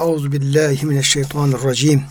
Euzu 0.00 0.32
billahi 0.32 0.86
mineşşeytanirracim. 0.86 2.02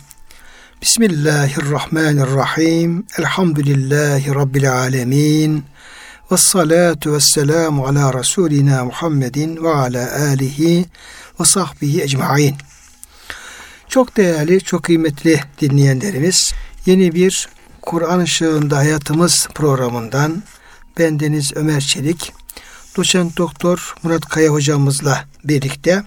Bismillahirrahmanirrahim. 0.81 3.05
Elhamdülillahi 3.19 4.35
rabbil 4.35 4.73
alamin. 4.73 5.63
Ves 6.31 6.41
salatu 6.41 7.13
vesselamu 7.13 7.85
ala 7.85 8.13
rasulina 8.13 8.85
Muhammedin 8.85 9.63
ve 9.63 9.69
ala 9.69 10.29
alihi 10.29 10.85
ve 11.39 11.45
sahbihi 11.45 12.01
ecmaîn. 12.01 12.55
Çok 13.87 14.17
değerli, 14.17 14.61
çok 14.61 14.83
kıymetli 14.83 15.39
dinleyenlerimiz, 15.61 16.53
yeni 16.85 17.13
bir 17.13 17.49
Kur'an 17.81 18.19
ışığında 18.19 18.77
hayatımız 18.77 19.47
programından 19.55 20.43
ben 20.99 21.19
Deniz 21.19 21.51
Ömer 21.55 21.81
Çelik, 21.81 22.33
doçent 22.97 23.37
doktor 23.37 23.95
Murat 24.03 24.25
Kaya 24.25 24.51
hocamızla 24.51 25.25
birlikte 25.43 26.03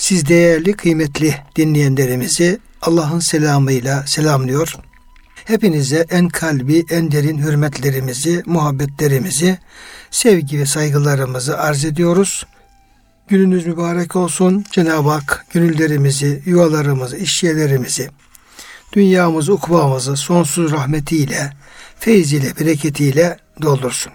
siz 0.00 0.28
değerli 0.28 0.72
kıymetli 0.72 1.34
dinleyenlerimizi 1.56 2.58
Allah'ın 2.82 3.20
selamıyla 3.20 4.06
selamlıyor. 4.06 4.74
Hepinize 5.44 6.06
en 6.10 6.28
kalbi, 6.28 6.84
en 6.90 7.12
derin 7.12 7.38
hürmetlerimizi, 7.38 8.42
muhabbetlerimizi, 8.46 9.58
sevgi 10.10 10.58
ve 10.58 10.66
saygılarımızı 10.66 11.58
arz 11.58 11.84
ediyoruz. 11.84 12.46
Gününüz 13.28 13.66
mübarek 13.66 14.16
olsun. 14.16 14.64
Cenab-ı 14.72 15.10
Hak 15.10 15.46
gönüllerimizi, 15.52 16.42
yuvalarımızı, 16.46 17.16
işyerlerimizi, 17.16 18.10
dünyamızı, 18.92 19.52
ukbamızı 19.52 20.16
sonsuz 20.16 20.72
rahmetiyle, 20.72 21.52
feyziyle, 21.98 22.56
bereketiyle 22.60 23.36
doldursun. 23.62 24.12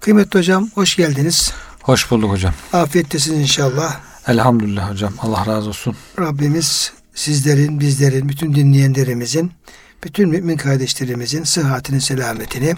Kıymetli 0.00 0.38
hocam 0.38 0.70
hoş 0.74 0.96
geldiniz. 0.96 1.52
Hoş 1.82 2.10
bulduk 2.10 2.30
hocam. 2.30 2.54
Afiyettesiniz 2.72 3.40
inşallah. 3.40 4.11
Elhamdülillah 4.28 4.90
hocam. 4.90 5.12
Allah 5.18 5.46
razı 5.46 5.68
olsun. 5.68 5.96
Rabbimiz 6.18 6.92
sizlerin, 7.14 7.80
bizlerin, 7.80 8.28
bütün 8.28 8.54
dinleyenlerimizin, 8.54 9.52
bütün 10.04 10.28
mümin 10.28 10.56
kardeşlerimizin 10.56 11.44
sıhhatini, 11.44 12.00
selametini, 12.00 12.74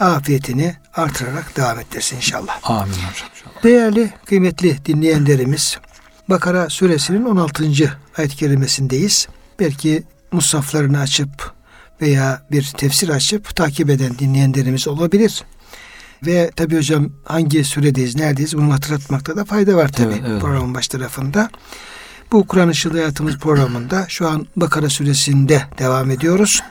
afiyetini 0.00 0.76
artırarak 0.94 1.56
devam 1.56 1.80
ettirsin 1.80 2.16
inşallah. 2.16 2.58
Amin 2.62 2.92
hocam. 2.92 3.08
Inşallah. 3.10 3.62
Değerli, 3.62 4.10
kıymetli 4.26 4.84
dinleyenlerimiz, 4.84 5.78
Bakara 6.28 6.68
suresinin 6.68 7.24
16. 7.24 7.64
ayet-i 8.18 8.36
kerimesindeyiz. 8.36 9.28
Belki 9.60 10.02
musaflarını 10.32 11.00
açıp 11.00 11.52
veya 12.00 12.42
bir 12.50 12.62
tefsir 12.62 13.08
açıp 13.08 13.56
takip 13.56 13.90
eden 13.90 14.18
dinleyenlerimiz 14.18 14.88
olabilir. 14.88 15.44
Ve 16.26 16.50
tabi 16.56 16.76
hocam 16.76 17.10
hangi 17.24 17.64
süredeyiz, 17.64 18.16
neredeyiz 18.16 18.56
bunu 18.56 18.72
hatırlatmakta 18.72 19.36
da 19.36 19.44
fayda 19.44 19.76
var 19.76 19.92
tabi 19.92 20.12
evet, 20.12 20.22
evet. 20.26 20.40
programın 20.40 20.74
baş 20.74 20.88
tarafında. 20.88 21.50
Bu 22.32 22.46
Kur'an 22.46 22.70
Işığı 22.70 22.90
Hayatımız 22.90 23.38
programında 23.38 24.06
şu 24.08 24.28
an 24.28 24.46
Bakara 24.56 24.88
suresinde 24.88 25.62
devam 25.78 26.10
ediyoruz. 26.10 26.62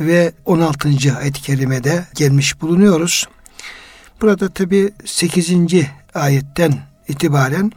Ve 0.00 0.32
16. 0.44 0.88
ayet-i 1.18 1.42
kerimede 1.42 2.04
gelmiş 2.14 2.60
bulunuyoruz. 2.60 3.28
Burada 4.20 4.48
tabi 4.48 4.92
8. 5.04 5.52
ayetten 6.14 6.78
itibaren 7.08 7.72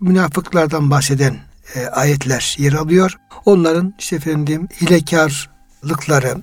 münafıklardan 0.00 0.90
bahseden 0.90 1.36
e, 1.74 1.86
ayetler 1.86 2.56
yer 2.58 2.72
alıyor. 2.72 3.18
Onların 3.44 3.94
işte 3.98 4.16
efendim 4.16 4.68
hilekarlıkları, 4.80 6.36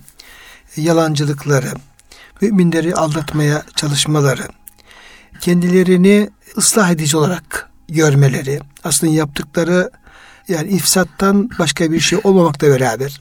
yalancılıkları, 0.76 1.72
müminleri 2.42 2.94
aldatmaya 2.94 3.62
çalışmaları, 3.76 4.48
kendilerini 5.40 6.30
ıslah 6.56 6.90
edici 6.90 7.16
olarak 7.16 7.70
görmeleri, 7.88 8.60
aslında 8.84 9.12
yaptıkları 9.12 9.90
yani 10.48 10.68
ifsattan 10.68 11.50
başka 11.58 11.92
bir 11.92 12.00
şey 12.00 12.20
olmamakla 12.24 12.68
beraber 12.68 13.20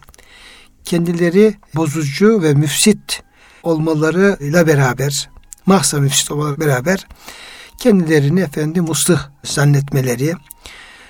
kendileri 0.85 1.55
bozucu 1.75 2.41
ve 2.43 2.53
müfsit 2.53 3.23
olmalarıyla 3.63 4.67
beraber 4.67 5.29
mahsa 5.65 5.99
müfsit 5.99 6.31
olmalarıyla 6.31 6.67
beraber 6.67 7.07
kendilerini 7.77 8.39
efendim 8.39 8.83
muslah 8.83 9.29
zannetmeleri 9.43 10.33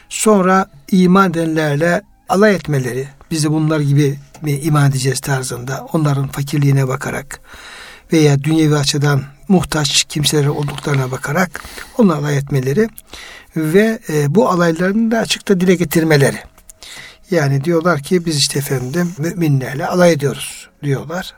sonra 0.10 0.70
iman 0.92 1.30
edenlerle 1.30 2.02
alay 2.30 2.56
etmeleri 2.56 3.08
bizi 3.32 3.52
bunlar 3.52 3.80
gibi 3.80 4.20
mi 4.42 4.52
iman 4.52 4.90
edeceğiz? 4.90 5.20
tarzında 5.20 5.88
onların 5.94 6.28
fakirliğine 6.28 6.88
bakarak 6.88 7.40
veya 8.14 8.44
dünyevi 8.44 8.76
açıdan 8.76 9.24
muhtaç 9.48 10.04
kimseler 10.04 10.48
olduklarına 10.48 11.12
bakarak 11.12 11.64
onlarla 11.98 12.22
alay 12.22 12.38
etmeleri 12.38 12.90
ve 13.56 14.00
e, 14.10 14.36
bu 14.36 14.50
alaylarını 14.50 15.12
da 15.12 15.20
açıkta 15.20 15.60
dile 15.60 15.76
getirmeleri. 15.76 16.38
Yani 17.32 17.64
diyorlar 17.64 18.00
ki 18.00 18.26
biz 18.26 18.38
işte 18.38 18.60
efendim 18.60 19.14
müminlerle 19.18 19.88
alay 19.88 20.12
ediyoruz 20.12 20.70
diyorlar. 20.84 21.34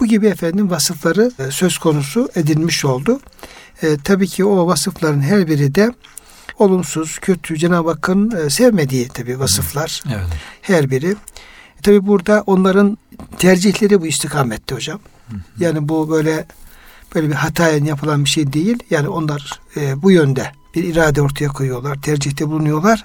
Bu 0.00 0.06
gibi 0.06 0.26
efendim 0.26 0.70
vasıfları 0.70 1.32
e, 1.38 1.50
söz 1.50 1.78
konusu 1.78 2.28
edilmiş 2.34 2.84
oldu. 2.84 3.20
E, 3.82 3.96
tabii 4.04 4.28
ki 4.28 4.44
o 4.44 4.66
vasıfların 4.66 5.20
her 5.20 5.48
biri 5.48 5.74
de 5.74 5.92
olumsuz, 6.58 7.18
kötü, 7.18 7.58
Cenab-ı 7.58 7.90
Hakk'ın 7.90 8.46
e, 8.46 8.50
sevmediği 8.50 9.08
tabii 9.08 9.38
vasıflar. 9.38 10.02
Evet. 10.06 10.26
Her 10.62 10.90
biri. 10.90 11.16
E, 11.78 11.82
tabii 11.82 12.06
burada 12.06 12.44
onların 12.46 12.98
tercihleri 13.38 14.00
bu 14.00 14.06
istikamette 14.06 14.74
hocam. 14.74 15.00
Hı 15.30 15.36
hı. 15.36 15.40
Yani 15.58 15.88
bu 15.88 16.10
böyle 16.10 16.46
böyle 17.14 17.28
bir 17.28 17.34
hatayen 17.34 17.84
yapılan 17.84 18.24
bir 18.24 18.30
şey 18.30 18.52
değil. 18.52 18.78
Yani 18.90 19.08
onlar 19.08 19.60
e, 19.76 20.02
bu 20.02 20.10
yönde 20.10 20.52
bir 20.74 20.84
irade 20.84 21.22
ortaya 21.22 21.48
koyuyorlar, 21.48 22.02
tercihte 22.02 22.48
bulunuyorlar 22.48 23.04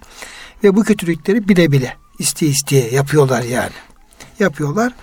ve 0.64 0.76
bu 0.76 0.84
kötülükleri 0.84 1.48
bile 1.48 1.72
bile 1.72 1.98
isteye 2.20 2.52
isteye 2.52 2.92
yapıyorlar 2.92 3.42
yani. 3.44 3.74
Yapıyorlar. 4.40 4.94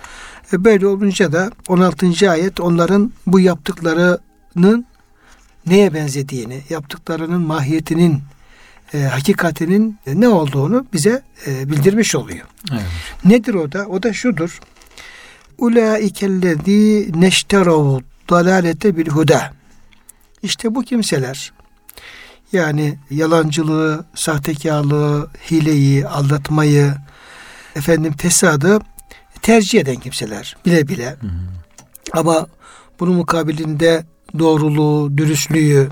E, 0.53 0.63
böyle 0.63 0.87
olunca 0.87 1.31
da 1.31 1.51
16. 1.67 2.31
ayet 2.31 2.59
onların 2.59 3.13
bu 3.27 3.39
yaptıklarının 3.39 4.85
neye 5.65 5.93
benzediğini, 5.93 6.61
yaptıklarının 6.69 7.41
mahiyetinin, 7.41 8.21
e, 8.93 9.01
hakikatinin 9.03 9.99
ne 10.07 10.27
olduğunu 10.27 10.85
bize 10.93 11.21
e, 11.47 11.69
bildirmiş 11.69 12.15
oluyor. 12.15 12.45
Evet. 12.71 12.81
Nedir 13.25 13.53
o 13.53 13.71
da? 13.71 13.85
O 13.87 14.03
da 14.03 14.13
şudur. 14.13 14.59
Ulaikellezî 15.57 17.11
neşteravu 17.15 18.01
dalalete 18.29 18.97
bil 18.97 19.07
huda. 19.07 19.53
İşte 20.43 20.75
bu 20.75 20.81
kimseler 20.81 21.53
yani 22.53 22.99
yalancılığı, 23.09 24.05
sahtekarlığı, 24.15 25.29
hileyi, 25.51 26.07
aldatmayı, 26.07 26.93
efendim 27.75 28.13
fesadı 28.17 28.79
tercih 29.41 29.79
eden 29.79 29.95
kimseler 29.95 30.57
bile 30.65 30.87
bile. 30.87 31.09
Hı 31.09 31.27
hı. 31.27 31.29
Ama 32.13 32.47
bunun 32.99 33.15
mukabilinde 33.15 34.05
doğruluğu, 34.39 35.17
dürüstlüğü, 35.17 35.89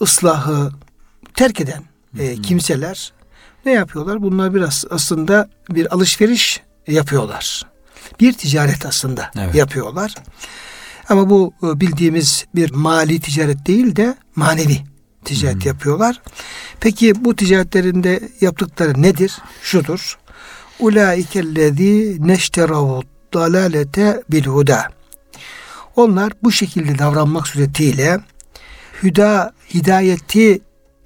ıslahı 0.00 0.72
terk 1.34 1.60
eden 1.60 1.82
e, 2.18 2.42
kimseler 2.42 3.12
ne 3.66 3.72
yapıyorlar? 3.72 4.22
Bunlar 4.22 4.54
biraz 4.54 4.84
aslında 4.90 5.48
bir 5.70 5.94
alışveriş 5.94 6.60
yapıyorlar. 6.86 7.66
Bir 8.20 8.32
ticaret 8.32 8.86
aslında 8.86 9.30
evet. 9.38 9.54
yapıyorlar. 9.54 10.14
Ama 11.08 11.30
bu 11.30 11.52
e, 11.62 11.80
bildiğimiz 11.80 12.46
bir 12.54 12.70
mali 12.70 13.20
ticaret 13.20 13.66
değil 13.66 13.96
de 13.96 14.16
manevi 14.36 14.78
ticaret 15.24 15.64
hmm. 15.64 15.68
yapıyorlar. 15.68 16.22
Peki 16.80 17.24
bu 17.24 17.36
ticaretlerinde 17.36 18.20
yaptıkları 18.40 19.02
nedir? 19.02 19.32
Şudur. 19.62 20.18
Ulaikellezî 20.78 22.16
neşteravu 22.20 23.02
dalalete 23.34 24.22
bil 24.30 24.44
huda. 24.44 24.88
Onlar 25.96 26.32
bu 26.42 26.52
şekilde 26.52 26.98
davranmak 26.98 27.48
suretiyle 27.48 28.20
hüda 29.02 29.52
hidayeti 29.74 30.60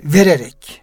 vererek, 0.04 0.81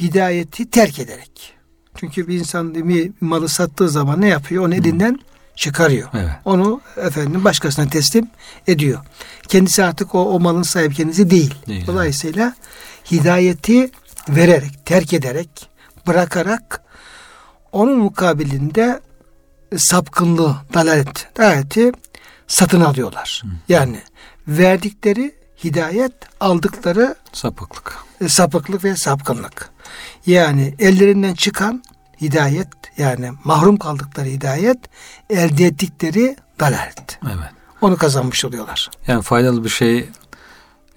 hidayeti 0.00 0.70
terk 0.70 0.98
ederek. 0.98 1.54
Çünkü 1.96 2.28
bir 2.28 2.38
insan 2.38 2.74
bir 2.88 3.12
malı 3.20 3.48
sattığı 3.48 3.88
zaman 3.88 4.20
ne 4.20 4.28
yapıyor? 4.28 4.66
Onu 4.66 4.74
elinden 4.74 5.18
çıkarıyor. 5.56 6.08
Evet. 6.14 6.30
Onu 6.44 6.80
efendim 6.96 7.44
başkasına 7.44 7.88
teslim 7.88 8.30
ediyor. 8.66 9.00
Kendisi 9.48 9.84
artık 9.84 10.14
o, 10.14 10.24
o 10.24 10.40
malın 10.40 10.62
sahibi 10.62 10.94
kendisi 10.94 11.30
değil. 11.30 11.54
değil 11.66 11.86
Dolayısıyla 11.86 12.44
evet. 12.44 13.12
hidayeti 13.12 13.90
vererek, 14.28 14.86
terk 14.86 15.12
ederek, 15.12 15.68
bırakarak 16.06 16.82
onun 17.72 17.98
mukabilinde 17.98 19.00
sapkınlığı, 19.76 20.56
dalalet, 20.74 21.28
dalaleti 21.36 21.92
satın 22.46 22.80
alıyorlar. 22.80 23.42
Hı. 23.44 23.48
Yani 23.68 24.00
verdikleri 24.48 25.34
hidayet, 25.64 26.12
aldıkları 26.40 27.14
sapıklık. 27.32 27.96
E, 28.20 28.28
sapıklık 28.28 28.84
ve 28.84 28.96
sapkınlık. 28.96 29.70
Yani 30.26 30.74
ellerinden 30.78 31.34
çıkan 31.34 31.82
hidayet 32.20 32.68
yani 32.96 33.30
mahrum 33.44 33.76
kaldıkları 33.76 34.28
hidayet 34.28 34.78
elde 35.30 35.64
ettikleri 35.64 36.36
dalalet. 36.60 37.18
Evet. 37.24 37.50
Onu 37.80 37.96
kazanmış 37.96 38.44
oluyorlar. 38.44 38.90
Yani 39.06 39.22
faydalı 39.22 39.64
bir 39.64 39.68
şey, 39.68 40.08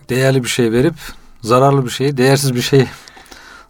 değerli 0.09 0.43
bir 0.43 0.49
şey 0.49 0.71
verip 0.71 0.95
zararlı 1.41 1.85
bir 1.85 1.89
şeyi, 1.89 2.17
değersiz 2.17 2.55
bir 2.55 2.61
şey 2.61 2.87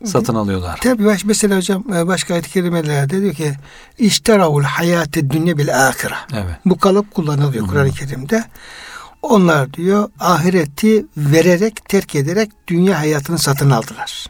satın 0.06 0.36
alıyorlar. 0.36 0.80
Tabi 0.84 1.06
baş, 1.06 1.26
mesela 1.26 1.58
hocam 1.58 1.94
e, 1.94 2.08
başka 2.08 2.34
ayet-i 2.34 2.50
kerimelerde 2.50 3.22
diyor 3.22 3.34
ki 3.34 3.54
İşteravul 3.98 4.64
hayate 4.64 5.30
dünya 5.30 5.58
bil 5.58 5.88
ahire. 5.88 6.16
Evet. 6.34 6.56
Bu 6.66 6.78
kalıp 6.78 7.14
kullanılıyor 7.14 7.68
Kur'an-ı 7.68 7.92
Kerim'de. 7.92 8.44
Onlar 9.22 9.74
diyor 9.74 10.10
ahireti 10.20 11.06
vererek 11.18 11.90
terk 11.90 12.16
ederek 12.16 12.52
dünya 12.68 13.00
hayatını 13.00 13.40
satın 13.40 13.70
aldılar. 13.70 14.26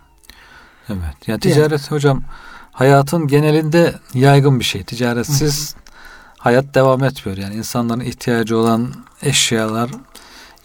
Evet. 0.89 1.27
Yani 1.27 1.39
ticaret 1.39 1.91
hocam 1.91 2.23
hayatın 2.71 3.27
genelinde 3.27 3.95
yaygın 4.13 4.59
bir 4.59 4.65
şey. 4.65 4.83
Ticaretsiz 4.83 5.75
hayat 6.37 6.75
devam 6.75 7.03
etmiyor. 7.03 7.37
Yani 7.37 7.55
insanların 7.55 7.99
ihtiyacı 7.99 8.57
olan 8.57 8.93
eşyalar 9.21 9.89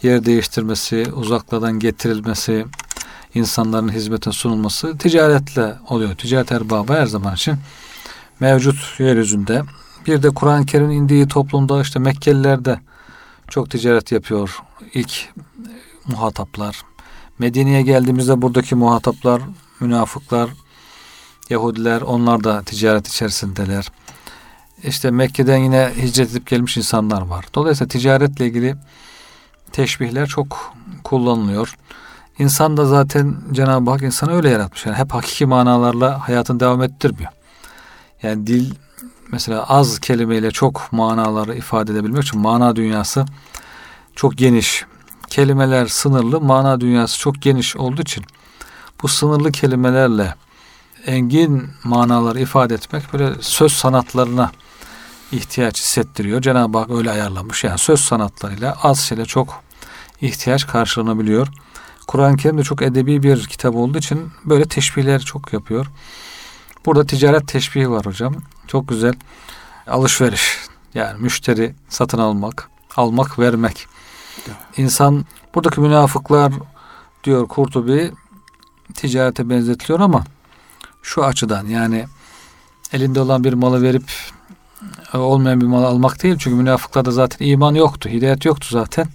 yer 0.02 0.24
değiştirmesi, 0.24 1.06
uzaklardan 1.12 1.78
getirilmesi, 1.78 2.66
insanların 3.34 3.92
hizmete 3.92 4.32
sunulması 4.32 4.98
ticaretle 4.98 5.74
oluyor. 5.88 6.14
Ticaret 6.14 6.52
erbabı 6.52 6.92
her 6.92 7.06
zaman 7.06 7.34
için 7.34 7.54
mevcut 8.40 9.00
yeryüzünde. 9.00 9.62
Bir 10.06 10.22
de 10.22 10.30
Kur'an-ı 10.30 10.66
Kerim'in 10.66 10.90
indiği 10.90 11.28
toplumda 11.28 11.80
işte 11.80 11.98
Mekkeliler 11.98 12.64
de 12.64 12.80
çok 13.48 13.70
ticaret 13.70 14.12
yapıyor. 14.12 14.58
İlk 14.94 15.28
muhataplar. 16.06 16.82
Medine'ye 17.38 17.82
geldiğimizde 17.82 18.42
buradaki 18.42 18.74
muhataplar, 18.74 19.42
münafıklar, 19.80 20.50
Yahudiler 21.50 22.00
onlar 22.00 22.44
da 22.44 22.62
ticaret 22.62 23.08
içerisindeler. 23.08 23.92
İşte 24.84 25.10
Mekke'den 25.10 25.56
yine 25.56 25.92
hicret 25.96 26.30
edip 26.30 26.46
gelmiş 26.46 26.76
insanlar 26.76 27.22
var. 27.22 27.44
Dolayısıyla 27.54 27.88
ticaretle 27.88 28.46
ilgili 28.46 28.76
teşbihler 29.72 30.26
çok 30.26 30.74
kullanılıyor. 31.04 31.76
İnsan 32.38 32.76
da 32.76 32.84
zaten 32.84 33.36
Cenab-ı 33.52 33.90
Hak 33.90 34.02
insanı 34.02 34.32
öyle 34.32 34.50
yaratmış. 34.50 34.86
Yani 34.86 34.96
hep 34.96 35.14
hakiki 35.14 35.46
manalarla 35.46 36.28
hayatını 36.28 36.60
devam 36.60 36.82
ettirmiyor. 36.82 37.30
Yani 38.22 38.46
dil 38.46 38.74
mesela 39.32 39.64
az 39.68 39.98
kelimeyle 39.98 40.50
çok 40.50 40.88
manaları 40.92 41.54
ifade 41.54 41.92
edebilmek 41.92 42.22
için 42.22 42.40
mana 42.40 42.76
dünyası 42.76 43.24
çok 44.16 44.38
geniş. 44.38 44.84
Kelimeler 45.28 45.86
sınırlı, 45.86 46.40
mana 46.40 46.80
dünyası 46.80 47.18
çok 47.18 47.42
geniş 47.42 47.76
olduğu 47.76 48.02
için 48.02 48.24
bu 49.02 49.08
sınırlı 49.08 49.52
kelimelerle 49.52 50.34
engin 51.06 51.70
manaları 51.84 52.40
ifade 52.40 52.74
etmek 52.74 53.12
böyle 53.12 53.34
söz 53.40 53.72
sanatlarına 53.72 54.52
ihtiyaç 55.32 55.80
hissettiriyor. 55.80 56.42
Cenab-ı 56.42 56.78
Hak 56.78 56.90
öyle 56.90 57.10
ayarlamış. 57.10 57.64
Yani 57.64 57.78
söz 57.78 58.00
sanatlarıyla 58.00 58.76
az 58.82 59.00
şeyle 59.00 59.24
çok 59.24 59.62
ihtiyaç 60.20 60.66
karşılanabiliyor. 60.66 61.48
Kur'an-ı 62.06 62.36
Kerim 62.36 62.58
de 62.58 62.62
çok 62.62 62.82
edebi 62.82 63.22
bir 63.22 63.46
kitap 63.46 63.74
olduğu 63.74 63.98
için 63.98 64.32
böyle 64.44 64.64
teşbihler 64.64 65.20
çok 65.20 65.52
yapıyor. 65.52 65.86
Burada 66.86 67.06
ticaret 67.06 67.48
teşbihi 67.48 67.90
var 67.90 68.06
hocam. 68.06 68.34
Çok 68.66 68.88
güzel. 68.88 69.14
Alışveriş. 69.86 70.58
Yani 70.94 71.22
müşteri 71.22 71.74
satın 71.88 72.18
almak, 72.18 72.70
almak, 72.96 73.38
vermek. 73.38 73.86
İnsan 74.76 75.24
buradaki 75.54 75.80
münafıklar 75.80 76.52
diyor 77.24 77.48
Kurtubi 77.48 78.12
ticarete 78.90 79.50
benzetiliyor 79.50 80.00
ama 80.00 80.24
şu 81.02 81.24
açıdan 81.24 81.66
yani 81.66 82.06
elinde 82.92 83.20
olan 83.20 83.44
bir 83.44 83.52
malı 83.52 83.82
verip 83.82 84.12
e, 85.14 85.16
olmayan 85.16 85.60
bir 85.60 85.66
malı 85.66 85.86
almak 85.86 86.22
değil. 86.22 86.36
Çünkü 86.38 86.56
münafıklarda 86.56 87.10
zaten 87.10 87.46
iman 87.46 87.74
yoktu. 87.74 88.08
Hidayet 88.08 88.44
yoktu 88.44 88.66
zaten. 88.70 89.06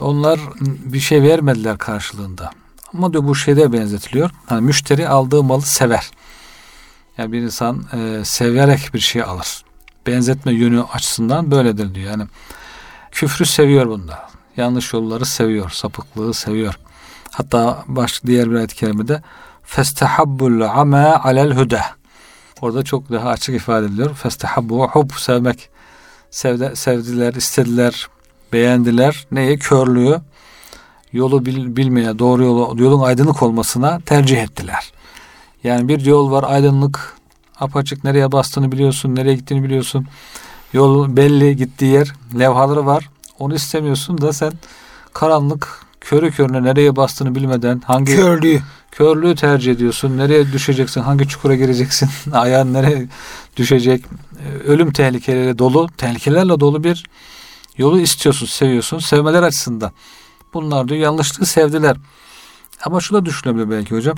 Onlar 0.00 0.40
bir 0.60 1.00
şey 1.00 1.22
vermediler 1.22 1.78
karşılığında. 1.78 2.50
Ama 2.94 3.12
diyor 3.12 3.24
bu 3.24 3.34
şeyde 3.34 3.72
benzetiliyor. 3.72 4.30
Hani 4.46 4.60
müşteri 4.60 5.08
aldığı 5.08 5.42
malı 5.42 5.62
sever. 5.62 6.10
Yani 7.18 7.32
bir 7.32 7.42
insan 7.42 7.84
e, 7.92 8.24
severek 8.24 8.94
bir 8.94 9.00
şey 9.00 9.22
alır. 9.22 9.64
Benzetme 10.06 10.52
yönü 10.52 10.82
açısından 10.82 11.50
böyledir 11.50 11.94
diyor. 11.94 12.10
Yani 12.10 12.24
küfrü 13.10 13.46
seviyor 13.46 13.86
bunda. 13.86 14.30
Yanlış 14.56 14.92
yolları 14.92 15.26
seviyor. 15.26 15.70
Sapıklığı 15.70 16.34
seviyor. 16.34 16.78
Hatta 17.30 17.84
baş 17.86 18.24
diğer 18.26 18.50
bir 18.50 18.54
ayet-i 18.56 18.76
kerimede 18.76 19.22
festehabbul 19.62 20.60
ama 20.60 21.20
alel 21.24 21.52
huda. 21.52 21.80
Orada 22.60 22.82
çok 22.82 23.10
daha 23.10 23.28
açık 23.28 23.54
ifade 23.54 23.86
ediliyor. 23.86 24.14
Festehabbu 24.14 24.88
hub 24.88 25.10
sevmek. 25.10 25.68
Sevde, 26.30 26.76
sevdiler, 26.76 27.34
istediler, 27.34 28.08
beğendiler. 28.52 29.26
Neyi? 29.32 29.58
Körlüğü. 29.58 30.20
Yolu 31.12 31.46
bil, 31.46 31.76
bilmeye, 31.76 32.18
doğru 32.18 32.44
yolu, 32.44 32.82
yolun 32.82 33.02
aydınlık 33.02 33.42
olmasına 33.42 34.00
tercih 34.00 34.42
ettiler. 34.42 34.92
Yani 35.64 35.88
bir 35.88 36.00
yol 36.00 36.30
var 36.30 36.44
aydınlık, 36.48 37.16
apaçık 37.60 38.04
nereye 38.04 38.32
bastığını 38.32 38.72
biliyorsun, 38.72 39.14
nereye 39.14 39.34
gittiğini 39.34 39.62
biliyorsun. 39.62 40.06
Yol 40.72 41.16
belli 41.16 41.56
gittiği 41.56 41.92
yer, 41.92 42.12
levhaları 42.38 42.86
var. 42.86 43.10
Onu 43.38 43.54
istemiyorsun 43.54 44.20
da 44.20 44.32
sen 44.32 44.52
karanlık, 45.12 45.86
körü 46.00 46.30
körüne 46.30 46.62
nereye 46.62 46.96
bastığını 46.96 47.34
bilmeden 47.34 47.82
hangi 47.84 48.16
Körlüğü. 48.16 48.60
körlüğü 48.90 49.34
tercih 49.34 49.72
ediyorsun. 49.72 50.18
Nereye 50.18 50.52
düşeceksin? 50.52 51.00
Hangi 51.00 51.28
çukura 51.28 51.54
gireceksin? 51.54 52.08
Ayağın 52.32 52.72
nereye 52.74 53.08
düşecek? 53.56 54.04
Ee, 54.04 54.68
Ölüm 54.68 54.92
tehlikeleriyle 54.92 55.58
dolu, 55.58 55.88
tehlikelerle 55.96 56.60
dolu 56.60 56.84
bir 56.84 57.04
yolu 57.76 58.00
istiyorsun, 58.00 58.46
seviyorsun. 58.46 58.98
Sevmeler 58.98 59.42
açısından. 59.42 59.92
Bunlar 60.54 60.88
diyor 60.88 61.00
yanlışlığı 61.00 61.46
sevdiler. 61.46 61.96
Ama 62.84 63.00
şu 63.00 63.14
da 63.14 63.24
düşünebilir 63.24 63.70
belki 63.70 63.94
hocam. 63.94 64.16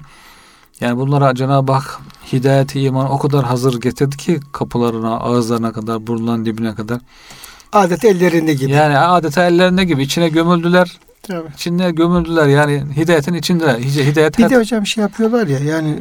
Yani 0.80 0.96
bunlara 0.98 1.34
Cenab-ı 1.34 1.72
Hak 1.72 2.00
hidayeti 2.32 2.80
iman 2.80 3.10
o 3.10 3.18
kadar 3.18 3.44
hazır 3.44 3.80
getirdi 3.80 4.16
ki 4.16 4.40
kapılarına, 4.52 5.16
ağızlarına 5.16 5.72
kadar, 5.72 6.06
burnundan 6.06 6.44
dibine 6.44 6.74
kadar. 6.74 7.00
Adet 7.72 8.04
ellerinde 8.04 8.54
gibi. 8.54 8.70
Yani 8.70 8.98
adeta 8.98 9.44
ellerinde 9.44 9.84
gibi 9.84 10.02
içine 10.02 10.28
gömüldüler. 10.28 10.98
Tabii. 11.22 11.48
İçine 11.54 11.90
gömüldüler. 11.90 12.46
Yani 12.46 12.82
hidayetin 12.96 13.34
içindeler. 13.34 13.78
Hidayet 13.78 14.38
Bir 14.38 14.50
de 14.50 14.56
hocam 14.56 14.86
şey 14.86 15.02
yapıyorlar 15.02 15.46
ya 15.46 15.58
yani 15.58 15.96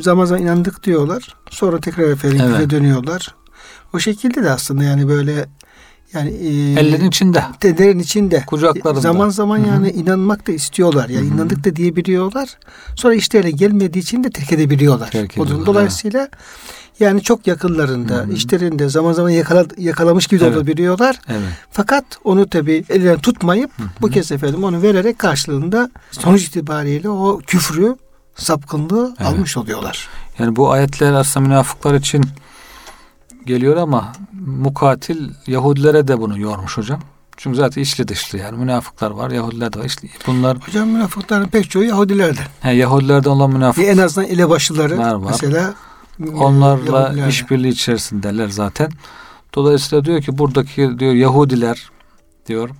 zaman 0.00 0.24
zaman 0.24 0.42
inandık 0.42 0.82
diyorlar. 0.84 1.34
Sonra 1.50 1.80
tekrar 1.80 2.04
efendim 2.08 2.40
Evet. 2.44 2.70
dönüyorlar. 2.70 3.34
O 3.94 3.98
şekilde 3.98 4.42
de 4.44 4.50
aslında 4.50 4.84
yani 4.84 5.08
böyle 5.08 5.46
yani 6.14 6.30
e, 6.30 6.48
ellerin 6.80 7.08
içinde. 7.08 7.42
dedelerin 7.62 7.98
içinde 7.98 8.44
Kucaklarında. 8.46 9.00
zaman 9.00 9.28
zaman 9.28 9.58
Hı 9.58 9.62
hı. 9.62 9.66
yani 9.68 9.90
inanmak 9.90 10.46
da 10.46 10.52
istiyorlar. 10.52 11.08
Yani 11.08 11.26
Hı 11.26 11.30
hı. 11.30 11.34
inandık 11.34 11.64
da 11.64 11.76
diyebiliyorlar. 11.76 12.58
Sonra 12.96 13.14
işlerine 13.14 13.50
gelmediği 13.50 14.02
için 14.02 14.24
de 14.24 14.30
terk 14.30 14.52
edebiliyorlar. 14.52 15.10
Terk 15.10 15.32
ediyorlar, 15.38 15.66
Dolayısıyla 15.66 16.28
yani 17.00 17.22
çok 17.22 17.46
yakınlarında, 17.46 18.14
Hı 18.14 18.22
hı. 18.22 18.32
işlerinde 18.32 18.88
zaman 18.88 19.12
zaman 19.12 19.30
yakala, 19.30 19.64
yakalamış 19.78 20.26
gibi 20.26 20.44
Evet. 20.44 20.56
olabiliyorlar. 20.56 21.20
Evet. 21.28 21.40
Fakat 21.70 22.04
onu 22.24 22.48
tabi 22.48 22.84
elinden 22.90 23.18
tutmayıp 23.18 23.78
Hı 23.78 23.82
hı. 23.82 23.86
bu 24.00 24.08
kez 24.08 24.32
efendim 24.32 24.64
onu 24.64 24.82
vererek 24.82 25.18
karşılığında 25.18 25.90
sonuç 26.10 26.44
itibariyle 26.44 27.08
o 27.08 27.38
küfrü, 27.46 27.96
sapkınlığı 28.34 29.14
Evet. 29.18 29.32
almış 29.32 29.56
oluyorlar. 29.56 30.08
Yani 30.38 30.56
bu 30.56 30.70
ayetler 30.70 31.12
aslında 31.12 31.48
münafıklar 31.48 31.94
için 31.94 32.24
geliyor 33.46 33.76
ama 33.76 34.12
mukatil 34.46 35.30
Yahudilere 35.46 36.08
de 36.08 36.20
bunu 36.20 36.38
yormuş 36.38 36.76
hocam. 36.78 37.00
Çünkü 37.36 37.56
zaten 37.56 37.82
içli 37.82 38.08
dışlı 38.08 38.38
yani 38.38 38.58
münafıklar 38.58 39.10
var, 39.10 39.30
Yahudiler 39.30 39.72
de 39.72 39.78
var. 39.78 39.84
İçli. 39.84 40.08
Bunlar 40.26 40.58
Hocam 40.66 40.88
münafıkların 40.88 41.46
pek 41.48 41.70
çoğu 41.70 41.82
Yahudilerden. 41.84 42.44
he, 42.60 42.70
Yahudilerden 42.72 43.30
olan 43.30 43.50
münafık 43.50 43.84
en 43.84 43.98
azından 43.98 44.28
elebaşıları 44.28 44.98
Var, 44.98 45.14
var. 45.14 45.30
mesela 45.30 45.74
onlarla 46.34 47.00
Yahudilerden. 47.00 47.28
işbirliği 47.28 47.68
içerisindeler 47.68 48.48
zaten. 48.48 48.90
Dolayısıyla 49.54 50.04
diyor 50.04 50.22
ki 50.22 50.38
buradaki 50.38 50.98
diyor 50.98 51.12
Yahudiler 51.12 51.90
diyor 52.46 52.70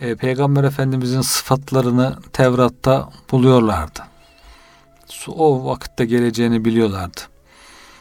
e, 0.00 0.14
Peygamber 0.14 0.64
Efendimizin 0.64 1.20
sıfatlarını 1.20 2.16
Tevrat'ta 2.32 3.10
buluyorlardı. 3.30 4.00
O 5.28 5.66
vakitte 5.70 6.04
geleceğini 6.04 6.64
biliyorlardı. 6.64 7.20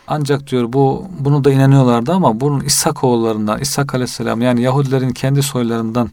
Ancak 0.07 0.47
diyor 0.51 0.73
bu 0.73 1.07
bunu 1.19 1.43
da 1.43 1.51
inanıyorlardı 1.51 2.13
ama 2.13 2.39
bunun 2.39 2.59
İshak 2.59 3.03
oğullarından, 3.03 3.59
İshak 3.59 3.95
Aleyhisselam 3.95 4.41
yani 4.41 4.61
Yahudilerin 4.61 5.09
kendi 5.09 5.43
soylarından, 5.43 6.09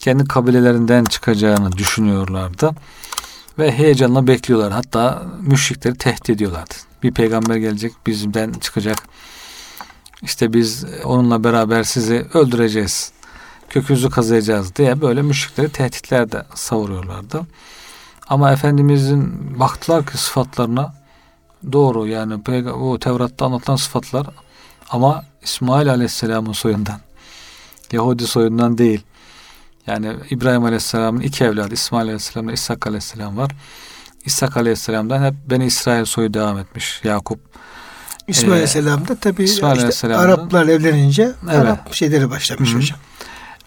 kendi 0.00 0.24
kabilelerinden 0.24 1.04
çıkacağını 1.04 1.72
düşünüyorlardı. 1.72 2.70
Ve 3.58 3.72
heyecanla 3.72 4.26
bekliyorlar. 4.26 4.72
Hatta 4.72 5.22
müşrikleri 5.40 5.94
tehdit 5.98 6.30
ediyorlardı. 6.30 6.74
Bir 7.04 7.12
peygamber 7.12 7.56
gelecek 7.56 7.92
bizden 8.06 8.52
çıkacak. 8.52 8.98
İşte 10.22 10.52
biz 10.52 10.84
onunla 11.04 11.44
beraber 11.44 11.82
sizi 11.82 12.26
öldüreceğiz. 12.34 13.12
Kökünüzü 13.68 14.10
kazıyacağız 14.10 14.76
diye 14.76 15.00
böyle 15.00 15.22
müşrikleri 15.22 15.72
tehditler 15.72 16.32
de 16.32 16.46
savuruyorlardı. 16.54 17.46
Ama 18.28 18.52
Efendimizin 18.52 19.54
baktılar 19.60 20.06
ki 20.06 20.18
sıfatlarına 20.18 20.94
doğru 21.72 22.06
yani 22.06 22.34
o 22.72 22.98
Tevrat'ta 22.98 23.46
anlatılan 23.46 23.76
sıfatlar 23.76 24.26
ama 24.90 25.24
İsmail 25.42 25.90
Aleyhisselam'ın 25.90 26.52
soyundan. 26.52 27.00
Yahudi 27.92 28.26
soyundan 28.26 28.78
değil. 28.78 29.02
Yani 29.86 30.12
İbrahim 30.30 30.64
Aleyhisselam'ın 30.64 31.20
iki 31.20 31.44
evladı 31.44 31.74
İsmail 31.74 32.04
Aleyhisselam'la 32.04 32.52
İshak 32.52 32.86
Aleyhisselam 32.86 33.36
var. 33.36 33.50
İshak 34.24 34.56
Aleyhisselam'dan 34.56 35.24
hep 35.24 35.34
Beni 35.50 35.66
İsrail 35.66 36.04
soyu 36.04 36.34
devam 36.34 36.58
etmiş. 36.58 37.00
Yakup. 37.04 37.40
İsmail 38.28 38.50
Ee, 38.50 38.54
Aleyhisselam 38.54 39.08
da 39.08 39.14
tabii 39.14 39.44
İsmail 39.44 39.88
işte 39.88 40.16
Araplar 40.16 40.66
evlenince 40.66 41.32
Evet. 41.44 41.54
Arap 41.54 41.94
şeyleri 41.94 42.30
başlamış 42.30 42.70
Hı 42.70 42.74
hı. 42.74 42.78
hocam. 42.78 42.98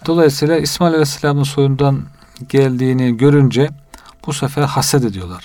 Dolayısıyla 0.05 0.57
İsmail 0.57 0.91
Aleyhisselam'ın 0.91 1.43
soyundan 1.43 2.03
geldiğini 2.49 3.17
görünce 3.17 3.69
bu 4.25 4.33
sefer 4.33 4.61
haset 4.61 5.03
ediyorlar. 5.03 5.43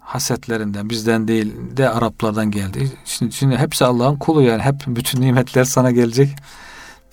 Hasetlerinden 0.00 0.90
bizden 0.90 1.28
değil 1.28 1.54
de 1.76 1.88
Araplardan 1.90 2.50
geldi. 2.50 2.92
Şimdi, 3.04 3.32
şimdi 3.32 3.56
hepsi 3.56 3.84
Allah'ın 3.84 4.16
kulu 4.16 4.42
yani 4.42 4.62
hep 4.62 4.74
bütün 4.86 5.20
nimetler 5.20 5.64
sana 5.64 5.90
gelecek. 5.90 6.36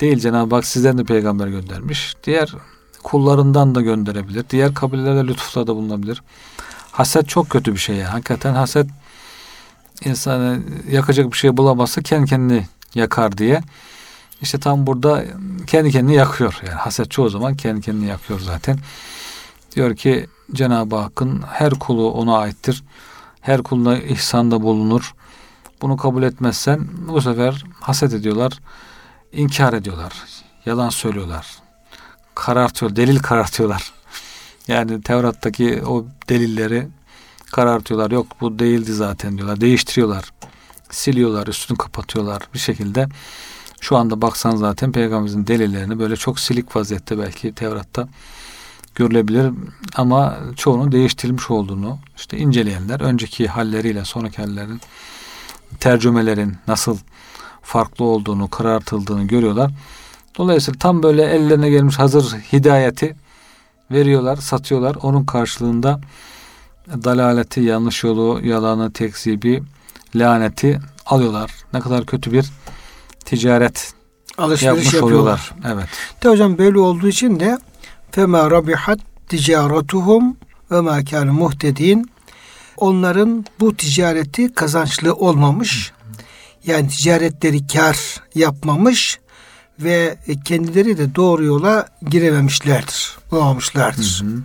Değil 0.00 0.18
Cenab-ı 0.18 0.54
Hak 0.54 0.64
sizden 0.64 0.98
de 0.98 1.04
peygamber 1.04 1.46
göndermiş. 1.46 2.14
Diğer 2.24 2.54
kullarından 3.02 3.74
da 3.74 3.80
gönderebilir. 3.80 4.44
Diğer 4.50 4.74
kabilelerde 4.74 5.26
lütuflarda 5.26 5.76
bulunabilir. 5.76 6.22
Haset 6.94 7.28
çok 7.28 7.50
kötü 7.50 7.72
bir 7.72 7.78
şey. 7.78 8.02
Hakikaten 8.02 8.54
haset 8.54 8.86
insanı 10.04 10.62
yakacak 10.90 11.32
bir 11.32 11.36
şey 11.36 11.56
bulamazsa 11.56 12.02
kendi 12.02 12.28
kendini 12.28 12.66
yakar 12.94 13.38
diye. 13.38 13.60
İşte 14.42 14.60
tam 14.60 14.86
burada 14.86 15.24
kendi 15.66 15.90
kendini 15.90 16.14
yakıyor. 16.14 16.60
Yani 16.66 16.74
haset 16.74 17.10
çoğu 17.10 17.28
zaman 17.28 17.54
kendi 17.54 17.80
kendini 17.80 18.06
yakıyor 18.06 18.40
zaten. 18.40 18.78
Diyor 19.76 19.96
ki 19.96 20.26
Cenab-ı 20.52 20.96
Hakk'ın 20.96 21.42
her 21.52 21.70
kulu 21.74 22.12
ona 22.12 22.38
aittir. 22.38 22.84
Her 23.40 23.62
kuluna 23.62 23.98
ihsanda 23.98 24.62
bulunur. 24.62 25.14
Bunu 25.82 25.96
kabul 25.96 26.22
etmezsen 26.22 26.88
bu 27.08 27.20
sefer 27.20 27.64
haset 27.80 28.12
ediyorlar. 28.12 28.52
inkar 29.32 29.72
ediyorlar. 29.72 30.12
Yalan 30.66 30.88
söylüyorlar. 30.88 31.46
Karartıyor, 32.34 32.96
delil 32.96 33.18
karartıyorlar. 33.18 33.92
Yani 34.68 35.02
Tevrat'taki 35.02 35.82
o 35.86 36.06
delilleri 36.28 36.88
karartıyorlar. 37.52 38.10
Yok 38.10 38.26
bu 38.40 38.58
değildi 38.58 38.92
zaten 38.92 39.36
diyorlar. 39.36 39.60
Değiştiriyorlar. 39.60 40.32
Siliyorlar, 40.90 41.46
üstünü 41.46 41.78
kapatıyorlar 41.78 42.42
bir 42.54 42.58
şekilde. 42.58 43.08
Şu 43.80 43.96
anda 43.96 44.22
baksan 44.22 44.56
zaten 44.56 44.92
peygamberimizin 44.92 45.46
delillerini 45.46 45.98
böyle 45.98 46.16
çok 46.16 46.40
silik 46.40 46.76
vaziyette 46.76 47.18
belki 47.18 47.54
Tevrat'ta 47.54 48.08
görülebilir 48.94 49.50
ama 49.96 50.38
çoğunun 50.56 50.92
değiştirilmiş 50.92 51.50
olduğunu 51.50 51.98
işte 52.16 52.38
inceleyenler 52.38 53.00
önceki 53.00 53.48
halleriyle 53.48 54.04
sonraki 54.04 54.42
hallerin 54.42 54.80
tercümelerin 55.80 56.56
nasıl 56.68 56.98
farklı 57.62 58.04
olduğunu, 58.04 58.50
karartıldığını 58.50 59.24
görüyorlar. 59.24 59.70
Dolayısıyla 60.38 60.78
tam 60.78 61.02
böyle 61.02 61.22
ellerine 61.22 61.70
gelmiş 61.70 61.98
hazır 61.98 62.24
hidayeti 62.32 63.16
veriyorlar, 63.90 64.36
satıyorlar. 64.36 64.96
Onun 65.02 65.24
karşılığında 65.24 66.00
dalaleti, 66.88 67.60
yanlış 67.60 68.04
yolu, 68.04 68.40
yalanı, 68.46 68.92
tekzibi, 68.92 69.62
laneti 70.14 70.80
alıyorlar. 71.06 71.50
Ne 71.72 71.80
kadar 71.80 72.06
kötü 72.06 72.32
bir 72.32 72.46
ticaret 73.24 73.92
Alışveriş 74.38 74.62
yapmış 74.62 74.84
yapıyorlar. 74.84 75.16
oluyorlar. 75.18 75.52
Evet. 75.74 75.88
De 76.24 76.28
hocam 76.28 76.58
böyle 76.58 76.78
olduğu 76.78 77.08
için 77.08 77.40
de 77.40 77.58
fema 78.10 78.50
rabihat 78.50 78.98
ticaretuhum 79.28 80.36
ve 80.70 80.80
ma 80.80 81.04
kânu 81.04 81.32
muhtedin 81.32 82.10
onların 82.76 83.44
bu 83.60 83.76
ticareti 83.76 84.54
kazançlı 84.54 85.14
olmamış. 85.14 85.92
Yani 86.66 86.88
ticaretleri 86.88 87.66
kar 87.66 88.22
yapmamış 88.34 89.20
ve 89.80 90.16
kendileri 90.44 90.98
de 90.98 91.14
doğru 91.14 91.44
yola 91.44 91.88
girememişlerdir. 92.08 93.18
Bulamamışlardır. 93.30 94.22
Hı 94.24 94.26
hı. 94.26 94.42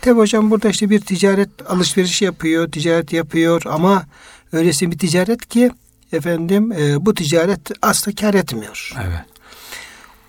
Tabi 0.00 0.18
hocam 0.18 0.50
burada 0.50 0.68
işte 0.68 0.90
bir 0.90 1.00
ticaret 1.00 1.48
alışveriş 1.68 2.22
yapıyor, 2.22 2.72
ticaret 2.72 3.12
yapıyor 3.12 3.62
ama 3.66 4.06
öylesi 4.52 4.90
bir 4.90 4.98
ticaret 4.98 5.48
ki 5.48 5.70
efendim 6.12 6.72
e, 6.72 7.06
bu 7.06 7.14
ticaret 7.14 7.60
asla 7.82 8.12
kar 8.14 8.34
etmiyor. 8.34 8.92
Evet. 8.96 9.24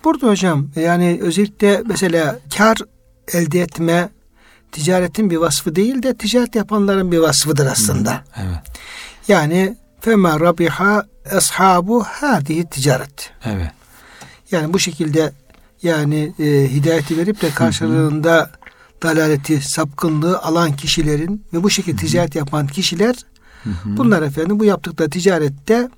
Burada 0.03 0.27
hocam 0.27 0.67
yani 0.75 1.19
özellikle 1.21 1.81
mesela 1.85 2.39
kar 2.57 2.77
elde 3.33 3.61
etme 3.61 4.09
ticaretin 4.71 5.29
bir 5.29 5.37
vasfı 5.37 5.75
değil 5.75 6.03
de 6.03 6.17
ticaret 6.17 6.55
yapanların 6.55 7.11
bir 7.11 7.17
vasfıdır 7.17 7.65
aslında. 7.65 8.23
Evet. 8.35 8.79
Yani 9.27 9.77
fema 9.99 10.39
rabiha 10.39 11.05
ashabu 11.31 12.03
hadihi 12.03 12.69
ticaret. 12.69 13.31
Evet. 13.45 13.71
Yani 14.55 14.73
bu 14.73 14.79
şekilde 14.79 15.31
yani 15.83 16.33
e, 16.39 16.43
hidayeti 16.71 17.17
verip 17.17 17.41
de 17.41 17.49
karşılığında 17.49 18.51
dalaleti, 19.03 19.61
sapkınlığı 19.61 20.39
alan 20.39 20.71
kişilerin 20.75 21.45
ve 21.53 21.63
bu 21.63 21.69
şekilde 21.69 21.97
ticaret 21.97 22.35
yapan 22.35 22.67
kişiler 22.67 23.15
bunlar 23.85 24.21
efendim 24.21 24.59
bu 24.59 24.65
yaptıkları 24.65 25.09
ticarette 25.09 25.89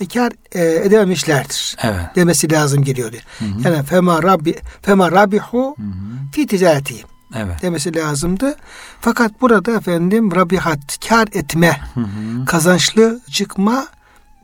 e, 0.00 0.08
kar 0.08 0.32
e, 0.52 0.64
edememişlerdir. 0.86 1.76
Evet. 1.82 2.00
Demesi 2.16 2.52
lazım 2.52 2.84
geliyor. 2.84 3.12
Hı 3.38 3.44
hı. 3.44 3.48
Yani 3.64 3.82
fema 3.86 4.22
rabbi 4.22 4.56
fema 4.82 5.12
rabihu 5.12 5.74
Hı 5.78 5.82
hı. 5.82 6.32
fi 6.32 6.46
ticareti 6.46 6.94
Evet. 7.36 7.62
demesi 7.62 7.96
lazımdı. 7.96 8.56
Fakat 9.00 9.40
burada 9.40 9.72
efendim 9.76 10.34
rabihat 10.34 11.08
kar 11.08 11.28
etme, 11.32 11.80
Hı 11.94 12.00
hı. 12.00 12.44
kazançlı 12.46 13.20
çıkma 13.30 13.86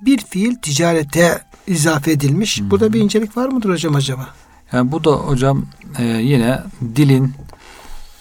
bir 0.01 0.19
fiil 0.19 0.55
ticarete 0.55 1.41
izafe 1.67 2.11
edilmiş. 2.11 2.63
Burada 2.63 2.93
bir 2.93 3.01
incelik 3.01 3.37
var 3.37 3.49
mıdır 3.49 3.71
hocam 3.71 3.97
acaba? 3.97 4.29
Yani 4.73 4.93
bu 4.93 5.05
da 5.05 5.11
hocam 5.11 5.67
e, 5.99 6.05
yine 6.05 6.61
dilin 6.97 7.35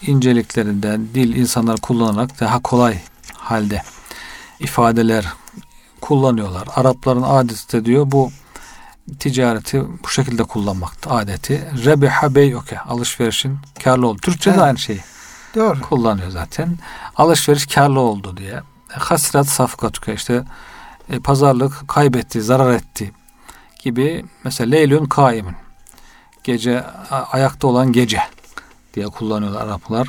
inceliklerinden 0.02 1.08
dil 1.14 1.36
insanlar 1.36 1.80
kullanarak 1.80 2.40
daha 2.40 2.62
kolay 2.62 2.98
halde 3.36 3.82
ifadeler 4.60 5.26
kullanıyorlar. 6.00 6.68
Arapların 6.76 7.22
adeti 7.22 7.72
de 7.72 7.84
diyor 7.84 8.10
bu 8.10 8.30
ticareti 9.18 9.84
bu 10.04 10.08
şekilde 10.08 10.42
kullanmakta 10.44 11.10
adeti. 11.10 11.68
Rebiha 11.84 12.34
beyuke 12.34 12.80
alışverişin 12.80 13.58
karlı 13.84 14.06
oldu. 14.06 14.18
Türkçe 14.22 14.54
de 14.54 14.60
aynı 14.60 14.78
şeyi 14.78 15.00
Doğru. 15.54 15.80
kullanıyor 15.80 16.30
zaten. 16.30 16.78
Alışveriş 17.16 17.66
karlı 17.66 18.00
oldu 18.00 18.36
diye. 18.36 18.60
Hasrat 18.88 19.48
safkatuke 19.48 20.14
işte 20.14 20.44
e, 21.10 21.20
pazarlık 21.20 21.88
kaybetti, 21.88 22.42
zarar 22.42 22.72
etti 22.72 23.12
gibi 23.86 24.24
mesela 24.44 24.70
leylün 24.70 25.04
kaimin 25.04 25.54
gece 26.44 26.84
ayakta 27.10 27.66
olan 27.66 27.92
gece 27.92 28.20
diye 28.94 29.06
kullanıyorlar 29.06 29.66
Araplar. 29.66 30.08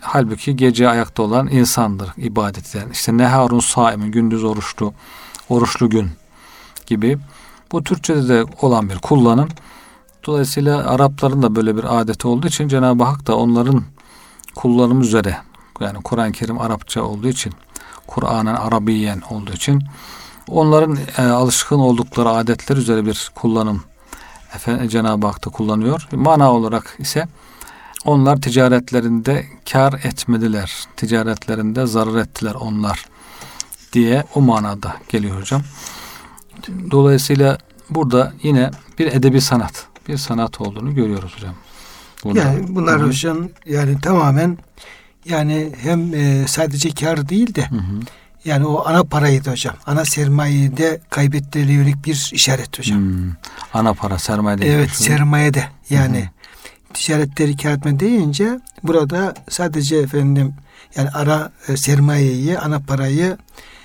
Halbuki 0.00 0.56
gece 0.56 0.88
ayakta 0.88 1.22
olan 1.22 1.48
insandır 1.48 2.10
ibadet 2.16 2.76
eden. 2.76 2.90
İşte 2.90 3.16
neharun 3.16 3.60
saimin 3.60 4.12
gündüz 4.12 4.44
oruçlu, 4.44 4.94
oruçlu 5.48 5.90
gün 5.90 6.10
gibi. 6.86 7.18
Bu 7.72 7.84
Türkçe'de 7.84 8.28
de 8.28 8.44
olan 8.60 8.90
bir 8.90 8.98
kullanım. 8.98 9.48
Dolayısıyla 10.26 10.90
Arapların 10.90 11.42
da 11.42 11.56
böyle 11.56 11.76
bir 11.76 12.00
adeti 12.00 12.28
olduğu 12.28 12.46
için 12.46 12.68
Cenab-ı 12.68 13.04
Hak 13.04 13.26
da 13.26 13.36
onların 13.36 13.84
kullanım 14.54 15.00
üzere 15.00 15.36
yani 15.80 16.02
Kur'an-ı 16.02 16.32
Kerim 16.32 16.60
Arapça 16.60 17.02
olduğu 17.02 17.28
için 17.28 17.52
Kur'an'ın 18.06 18.54
Arabiyen 18.54 19.22
olduğu 19.30 19.52
için 19.52 19.82
onların 20.48 20.98
e, 21.18 21.22
alışkın 21.22 21.78
oldukları 21.78 22.28
adetler 22.28 22.76
üzere 22.76 23.06
bir 23.06 23.30
kullanım 23.34 23.82
Cenab-ı 24.88 25.26
Hak 25.26 25.44
da 25.44 25.50
kullanıyor. 25.50 26.08
Mana 26.12 26.52
olarak 26.52 26.96
ise 26.98 27.28
onlar 28.04 28.40
ticaretlerinde 28.40 29.46
kar 29.72 29.92
etmediler. 29.92 30.84
Ticaretlerinde 30.96 31.86
zarar 31.86 32.16
ettiler 32.16 32.54
onlar 32.54 33.06
diye 33.92 34.24
o 34.34 34.40
manada 34.40 34.96
geliyor 35.08 35.40
hocam. 35.40 35.62
Dolayısıyla 36.90 37.58
burada 37.90 38.32
yine 38.42 38.70
bir 38.98 39.06
edebi 39.06 39.40
sanat, 39.40 39.86
bir 40.08 40.16
sanat 40.16 40.60
olduğunu 40.60 40.94
görüyoruz 40.94 41.34
hocam. 41.36 41.54
Burada. 42.24 42.38
Yani 42.38 42.66
bunlar 42.68 43.00
hı. 43.00 43.06
hocam 43.06 43.48
yani 43.66 44.00
tamamen 44.00 44.58
yani 45.24 45.72
hem 45.82 46.14
e, 46.14 46.46
sadece 46.46 46.90
kar 46.90 47.28
değil 47.28 47.54
de 47.54 47.70
Hı 47.70 47.74
hı. 47.74 48.00
Yani 48.46 48.66
o 48.66 48.86
ana 48.86 49.04
parayı 49.04 49.44
da 49.44 49.50
hocam 49.50 49.74
ana 49.86 50.04
sermayeyi 50.04 50.76
de 50.76 51.00
kaybettiğine 51.10 51.72
yönelik 51.72 52.04
bir 52.04 52.30
işaret 52.32 52.78
hocam. 52.78 52.98
Hmm. 52.98 53.32
Ana 53.74 53.94
para 53.94 54.18
sermaye 54.18 54.58
değil. 54.58 54.72
Evet 54.72 54.90
sermaye 54.90 55.54
de 55.54 55.64
yani 55.90 56.30
ticaretleri 56.94 57.56
kar 57.56 57.72
etme 57.72 58.00
deyince 58.00 58.60
burada 58.82 59.34
sadece 59.48 59.96
efendim 59.96 60.54
yani 60.96 61.10
ara 61.10 61.52
e, 61.68 61.76
sermayeyi 61.76 62.58
ana 62.58 62.80
parayı 62.80 63.36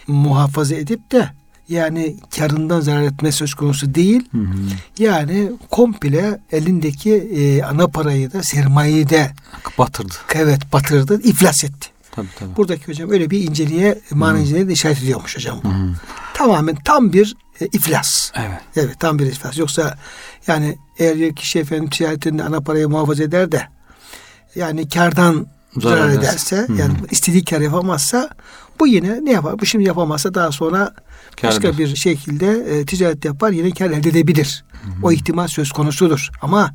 muhafaza 0.07 0.75
edip 0.75 1.11
de 1.11 1.29
yani 1.69 2.15
karından 2.37 2.79
zarar 2.79 3.01
etme 3.01 3.31
söz 3.31 3.53
konusu 3.53 3.95
değil. 3.95 4.29
Hı 4.31 4.37
hı. 4.37 4.57
Yani 4.99 5.51
komple 5.69 6.39
elindeki 6.51 7.13
e, 7.13 7.63
ana 7.63 7.87
parayı 7.87 8.33
da 8.33 8.43
sermayeyi 8.43 9.09
de 9.09 9.31
Batırdı. 9.77 10.13
evet 10.35 10.73
batırdı, 10.73 11.21
iflas 11.21 11.63
etti. 11.63 11.87
Tabii 12.11 12.27
tabii. 12.39 12.55
Buradaki 12.57 12.87
hocam 12.87 13.11
öyle 13.11 13.29
bir 13.29 13.39
inceliğe, 13.39 13.99
mana 14.11 14.39
inceliğe 14.39 14.67
de 14.67 14.73
işaret 14.73 14.97
ediyormuş 15.03 15.35
hocam 15.35 15.59
bu. 15.63 15.69
Hı 15.69 15.73
hı. 15.73 15.93
Tamamen 16.33 16.75
tam 16.75 17.13
bir 17.13 17.35
e, 17.61 17.65
iflas. 17.65 18.31
Evet. 18.35 18.61
Evet 18.75 18.99
tam 18.99 19.19
bir 19.19 19.25
iflas. 19.25 19.57
Yoksa 19.57 19.97
yani 20.47 20.77
eğer 20.97 21.19
bir 21.19 21.35
kişi 21.35 21.59
efendim 21.59 21.89
ticaretinde 21.89 22.43
ana 22.43 22.61
parayı 22.61 22.89
muhafaza 22.89 23.23
eder 23.23 23.51
de 23.51 23.67
yani 24.55 24.89
kardan 24.89 25.47
zarar, 25.77 25.97
zarar 25.97 26.09
ederse 26.09 26.55
Hı-hı. 26.55 26.77
yani 26.77 26.93
istediği 27.11 27.45
kar 27.45 27.61
yapamazsa 27.61 28.29
bu 28.79 28.87
yine 28.87 29.25
ne 29.25 29.31
yapar? 29.31 29.59
Bu 29.59 29.65
şimdi 29.65 29.87
yapamazsa 29.87 30.33
daha 30.33 30.51
sonra 30.51 30.93
başka 31.43 31.61
Kârdır. 31.61 31.77
bir 31.77 31.95
şekilde 31.95 32.51
e, 32.51 32.85
ticaret 32.85 33.25
yapar 33.25 33.51
yine 33.51 33.71
kar 33.71 33.89
elde 33.89 34.09
edebilir. 34.09 34.63
Hı-hı. 34.71 34.91
O 35.03 35.11
ihtimal 35.11 35.47
söz 35.47 35.71
konusudur. 35.71 36.29
Ama 36.41 36.71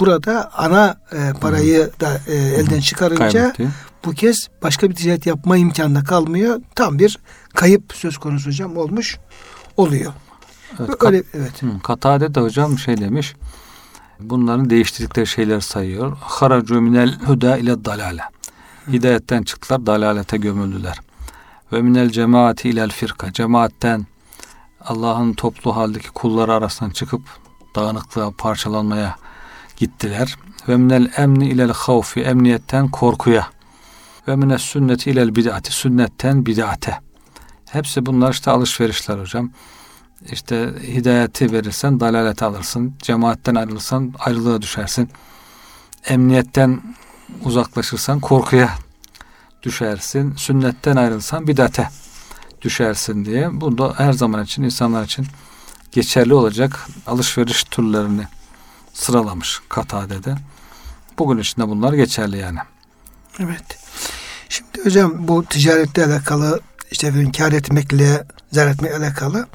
burada 0.00 0.50
ana 0.54 0.96
e, 1.12 1.32
parayı 1.40 1.78
Hı-hı. 1.78 2.00
da 2.00 2.20
e, 2.26 2.34
elden 2.34 2.80
çıkarınca 2.80 3.30
Kaybetti. 3.30 3.68
Bu 4.04 4.12
kez 4.12 4.48
başka 4.62 4.90
bir 4.90 4.94
ticaret 4.94 5.26
yapma 5.26 5.56
imkanı 5.56 6.04
kalmıyor. 6.04 6.60
Tam 6.74 6.98
bir 6.98 7.18
kayıp 7.54 7.92
söz 7.94 8.18
konusu 8.18 8.46
hocam 8.46 8.76
olmuş 8.76 9.18
oluyor. 9.76 10.12
Evet, 10.80 10.90
Öyle, 11.00 11.22
evet. 11.34 11.62
Hı, 11.62 11.66
Katade 11.82 12.34
de 12.34 12.40
hocam 12.40 12.78
şey 12.78 12.96
demiş. 12.96 13.34
Bunların 14.20 14.70
değiştirdikleri 14.70 15.26
şeyler 15.26 15.60
sayıyor. 15.60 16.16
Haracu 16.20 16.80
minel 16.80 17.18
huda 17.20 17.56
ile 17.56 17.84
dalale. 17.84 18.22
Hidayetten 18.92 19.42
çıktılar, 19.42 19.86
dalalete 19.86 20.36
gömüldüler. 20.36 20.98
Ve 21.72 21.82
minel 21.82 22.10
cemaati 22.10 22.68
ilel 22.68 22.90
firka. 22.90 23.32
Cemaatten 23.32 24.06
Allah'ın 24.80 25.32
toplu 25.32 25.76
haldeki 25.76 26.10
kulları 26.10 26.52
arasından 26.52 26.90
çıkıp 26.90 27.22
dağınıklığa, 27.74 28.30
parçalanmaya 28.30 29.16
gittiler. 29.76 30.36
Ve 30.68 30.76
minel 30.76 31.12
emni 31.16 31.48
ilel 31.48 31.72
havfi. 31.72 32.20
Emniyetten 32.20 32.88
korkuya. 32.88 33.46
Ve 34.28 34.36
minel 34.36 34.58
sünneti 34.58 35.10
ilel 35.10 35.36
bid'ati. 35.36 35.72
Sünnetten 35.72 36.46
bid'ate. 36.46 36.98
Hepsi 37.70 38.06
bunlar 38.06 38.32
işte 38.32 38.50
alışverişler 38.50 39.18
hocam 39.18 39.50
işte 40.32 40.74
hidayeti 40.82 41.52
verirsen 41.52 42.00
dalalet 42.00 42.42
alırsın. 42.42 42.94
Cemaatten 43.02 43.54
ayrılırsan 43.54 44.14
ayrılığa 44.18 44.62
düşersin. 44.62 45.10
Emniyetten 46.04 46.82
uzaklaşırsan 47.44 48.20
korkuya 48.20 48.70
düşersin. 49.62 50.34
Sünnetten 50.36 50.96
ayrılsan 50.96 51.46
bidate 51.46 51.88
düşersin 52.62 53.24
diye. 53.24 53.60
Bu 53.60 53.78
da 53.78 53.94
her 53.96 54.12
zaman 54.12 54.44
için 54.44 54.62
insanlar 54.62 55.04
için 55.04 55.26
geçerli 55.92 56.34
olacak 56.34 56.86
alışveriş 57.06 57.64
türlerini 57.64 58.26
sıralamış 58.92 59.60
Katade'de. 59.68 60.34
Bugün 61.18 61.38
içinde 61.38 61.68
bunlar 61.68 61.92
geçerli 61.92 62.38
yani. 62.38 62.58
Evet. 63.40 63.87
Şimdi 64.58 64.84
hocam 64.84 65.28
bu 65.28 65.44
ticaretle 65.44 66.04
alakalı 66.04 66.60
işte 66.90 67.12
kar 67.38 67.52
etmekle 67.52 68.24
zarar 68.52 68.70
etmekle 68.70 68.96
alakalı 68.96 69.46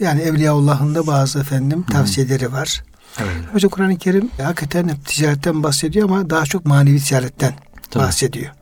yani 0.00 0.20
Evliyaullah'ın 0.20 0.94
da 0.94 1.06
bazı 1.06 1.38
efendim 1.40 1.82
tavsiyeleri 1.82 2.52
var. 2.52 2.82
Evet. 3.18 3.32
Hocam 3.52 3.70
Kur'an-ı 3.70 3.98
Kerim 3.98 4.30
hakikaten 4.42 4.88
hep 4.88 5.06
ticaretten 5.06 5.62
bahsediyor 5.62 6.08
ama 6.08 6.30
daha 6.30 6.44
çok 6.44 6.66
manevi 6.66 7.00
ticaretten 7.00 7.54
Tabii. 7.90 8.04
bahsediyor. 8.04 8.52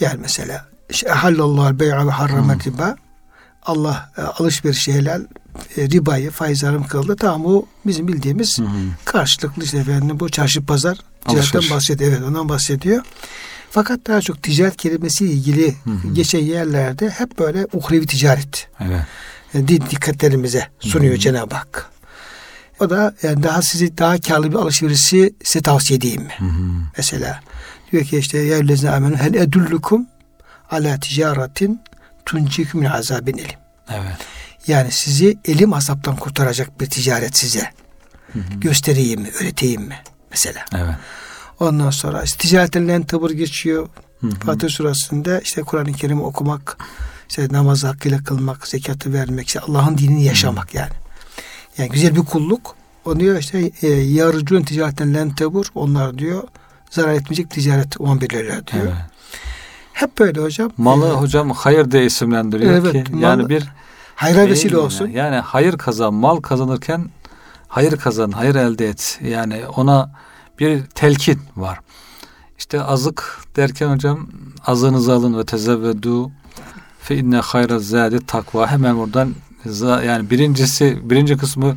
Yani 0.00 0.18
mesela 0.20 0.66
hallallahu 1.08 1.80
bey'a 1.80 2.06
ve 2.06 2.10
harrama 2.10 2.54
riba 2.54 2.96
Allah 3.62 4.10
e, 4.16 4.22
alışveriş 4.22 4.88
helal 4.88 5.22
e, 5.76 5.82
ribayı 5.88 6.30
faiz 6.30 6.62
haram 6.62 6.86
kıldı. 6.86 7.16
Tamam 7.16 7.46
o 7.46 7.66
bizim 7.86 8.08
bildiğimiz 8.08 8.58
hı 8.58 8.62
hı. 8.62 8.68
karşılıklı 9.04 9.64
işte 9.64 9.78
efendim 9.78 10.20
bu 10.20 10.28
çarşı 10.28 10.66
pazar 10.66 10.98
ticaretten 11.28 11.70
bahsediyor. 11.70 12.12
Evet 12.12 12.22
ondan 12.28 12.48
bahsediyor. 12.48 13.04
Fakat 13.70 14.06
daha 14.06 14.20
çok 14.20 14.42
ticaret 14.42 14.76
kelimesiyle 14.76 15.32
ilgili 15.32 15.74
hı 15.84 15.90
hı. 15.90 16.14
geçen 16.14 16.38
yerlerde 16.38 17.10
hep 17.10 17.38
böyle 17.38 17.66
uhrevi 17.72 18.06
ticaret. 18.06 18.68
Evet 18.80 19.04
dikkatlerimize 19.90 20.68
sunuyor. 20.80 21.16
Cenab-ı 21.16 21.54
Hak. 21.54 21.90
O 22.80 22.90
da 22.90 23.14
yani 23.22 23.42
daha 23.42 23.62
sizi 23.62 23.98
daha 23.98 24.20
karlı 24.20 24.50
bir 24.50 24.56
alışverişi 24.56 25.34
size 25.44 25.62
tavsiye 25.62 25.96
edeyim 25.96 26.22
mi? 26.22 26.32
Hmm. 26.36 26.84
Mesela 26.96 27.40
diyor 27.92 28.04
ki 28.04 28.18
işte 28.18 28.38
ya 28.38 28.56
ellezine 28.56 28.90
amenu 28.90 29.16
hel 29.16 29.34
edullukum 29.34 30.06
ala 30.70 31.00
ticaretin 31.00 31.80
tuncikum 32.26 32.80
min 32.80 32.88
azabin 32.88 33.38
elim. 33.38 33.58
Evet. 33.90 34.16
Yani 34.66 34.90
sizi 34.90 35.38
elim 35.44 35.72
azaptan 35.72 36.16
kurtaracak 36.16 36.80
bir 36.80 36.86
ticaret 36.86 37.36
size 37.36 37.70
hı 38.32 38.38
göstereyim 38.60 39.20
mi, 39.20 39.30
öğreteyim 39.40 39.82
mi? 39.82 39.96
Mesela. 40.30 40.64
Evet. 40.74 40.94
Ondan 41.60 41.90
sonra 41.90 42.22
işte 42.22 42.38
ticaretten 42.38 43.02
tabur 43.02 43.30
geçiyor. 43.30 43.88
Fatih 44.46 44.68
surasında 44.68 45.40
işte 45.40 45.62
Kur'an-ı 45.62 45.92
Kerim'i 45.92 46.22
okumak, 46.22 46.76
işte 47.28 47.48
namazı 47.50 47.86
hakkıyla 47.86 48.24
kılmak, 48.24 48.68
zekatı 48.68 49.12
vermek, 49.12 49.46
işte 49.46 49.60
Allah'ın 49.60 49.98
dinini 49.98 50.24
yaşamak 50.24 50.74
yani. 50.74 50.92
Yani 51.78 51.90
güzel 51.90 52.16
bir 52.16 52.20
kulluk. 52.20 52.74
O 53.04 53.20
diyor 53.20 53.38
işte 53.38 53.70
e, 53.82 53.88
yarıcun 53.88 54.62
ticaretten 54.62 55.14
len 55.14 55.34
tebur. 55.34 55.66
Onlar 55.74 56.18
diyor 56.18 56.42
zarar 56.90 57.12
etmeyecek 57.12 57.50
ticaret 57.50 57.96
11'lerler 57.96 58.66
diyor. 58.66 58.84
Evet. 58.84 58.94
Hep 59.92 60.18
böyle 60.18 60.40
hocam. 60.40 60.70
Malı 60.76 61.08
ee, 61.08 61.12
hocam 61.12 61.50
hayır 61.50 61.90
diye 61.90 62.06
isimlendiriyor 62.06 62.72
evet, 62.72 62.92
ki. 62.92 63.12
Yani 63.18 63.48
bir 63.48 63.68
hayra 64.14 64.46
vesile 64.48 64.76
olsun. 64.76 65.06
Yani. 65.06 65.16
yani 65.16 65.36
hayır 65.36 65.78
kazan, 65.78 66.14
mal 66.14 66.36
kazanırken 66.40 67.10
hayır 67.68 67.96
kazan, 67.96 68.30
hayır 68.30 68.54
elde 68.54 68.88
et. 68.88 69.18
Yani 69.22 69.66
ona 69.76 70.10
bir 70.60 70.82
telkin 70.84 71.38
var. 71.56 71.78
İşte 72.58 72.82
azık 72.82 73.38
derken 73.56 73.88
hocam 73.88 74.28
azınızı 74.66 75.12
alın 75.12 75.38
ve 75.38 75.44
tezevvedu 75.44 76.30
fe 77.00 77.16
inne 77.16 77.36
hayra 77.36 77.78
zâdi 77.78 78.26
takva 78.26 78.70
hemen 78.70 78.94
oradan 78.94 79.34
yani 80.06 80.30
birincisi 80.30 80.98
birinci 81.02 81.36
kısmı 81.36 81.76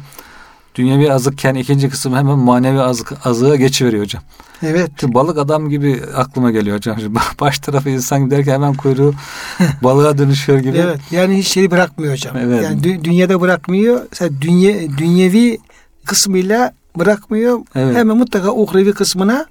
dünyevi 0.75 1.13
azıkken 1.13 1.55
ikinci 1.55 1.89
kısmı 1.89 2.17
hemen 2.17 2.37
manevi 2.37 2.81
azık, 2.81 3.27
azığa 3.27 3.55
geçiveriyor 3.55 4.03
hocam. 4.03 4.23
Evet. 4.63 4.91
Şu 5.01 5.13
balık 5.13 5.37
adam 5.37 5.69
gibi 5.69 6.01
aklıma 6.15 6.51
geliyor 6.51 6.77
hocam. 6.77 6.99
Şu 6.99 7.15
baş 7.39 7.59
tarafı 7.59 7.89
insan 7.89 8.25
giderken 8.25 8.53
hemen 8.53 8.73
kuyruğu 8.73 9.13
balığa 9.83 10.17
dönüşüyor 10.17 10.59
gibi. 10.59 10.77
Evet. 10.77 10.99
Yani 11.11 11.37
hiç 11.37 11.47
şeyi 11.47 11.71
bırakmıyor 11.71 12.13
hocam. 12.13 12.37
Evet. 12.37 12.63
Yani 12.63 12.81
dü- 12.81 13.03
dünyada 13.03 13.41
bırakmıyor. 13.41 14.01
Mesela 14.11 14.41
dünye, 14.41 14.97
dünyevi 14.97 15.57
kısmıyla 16.05 16.73
bırakmıyor. 16.97 17.59
Evet. 17.75 17.95
Hemen 17.95 18.17
mutlaka 18.17 18.53
uhrevi 18.53 18.93
kısmına 18.93 19.45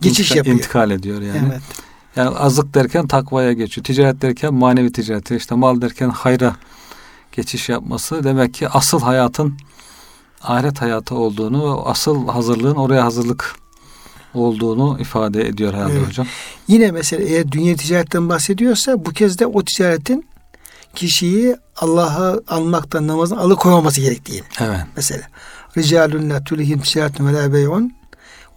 geçiş 0.00 0.20
İntikal, 0.20 0.36
yapıyor. 0.36 0.56
İntikal 0.56 0.90
ediyor 0.90 1.22
yani. 1.22 1.48
Evet. 1.52 1.62
Yani 2.16 2.36
azlık 2.36 2.74
derken 2.74 3.06
takvaya 3.06 3.52
geçiyor. 3.52 3.84
Ticaret 3.84 4.22
derken 4.22 4.54
manevi 4.54 4.92
ticarete, 4.92 5.36
işte 5.36 5.54
mal 5.54 5.80
derken 5.80 6.08
hayra 6.08 6.56
geçiş 7.32 7.68
yapması 7.68 8.24
demek 8.24 8.54
ki 8.54 8.68
asıl 8.68 9.00
hayatın 9.00 9.54
ahiret 10.42 10.80
hayatı 10.82 11.14
olduğunu, 11.14 11.82
asıl 11.88 12.28
hazırlığın 12.28 12.74
oraya 12.74 13.04
hazırlık 13.04 13.56
olduğunu 14.34 14.96
ifade 15.00 15.48
ediyor 15.48 15.74
herhalde 15.74 15.92
evet. 15.92 16.08
hocam. 16.08 16.26
Yine 16.68 16.90
mesela 16.90 17.24
eğer 17.24 17.52
dünya 17.52 17.76
ticaretten 17.76 18.28
bahsediyorsa 18.28 19.04
bu 19.04 19.10
kez 19.10 19.38
de 19.38 19.46
o 19.46 19.64
ticaretin 19.64 20.26
kişiyi 20.94 21.56
Allah'a 21.76 22.40
almaktan 22.48 23.06
namazın 23.06 23.36
alıkoymaması 23.36 24.00
gerektiğini. 24.00 24.44
Evet. 24.60 24.80
Mesela 24.96 25.22
ricalun 25.76 26.30
la 26.30 26.44
tulihim 26.44 26.80
ticaretun 26.80 27.26
ve 27.26 27.32
la 27.32 27.52
bey'un 27.52 28.00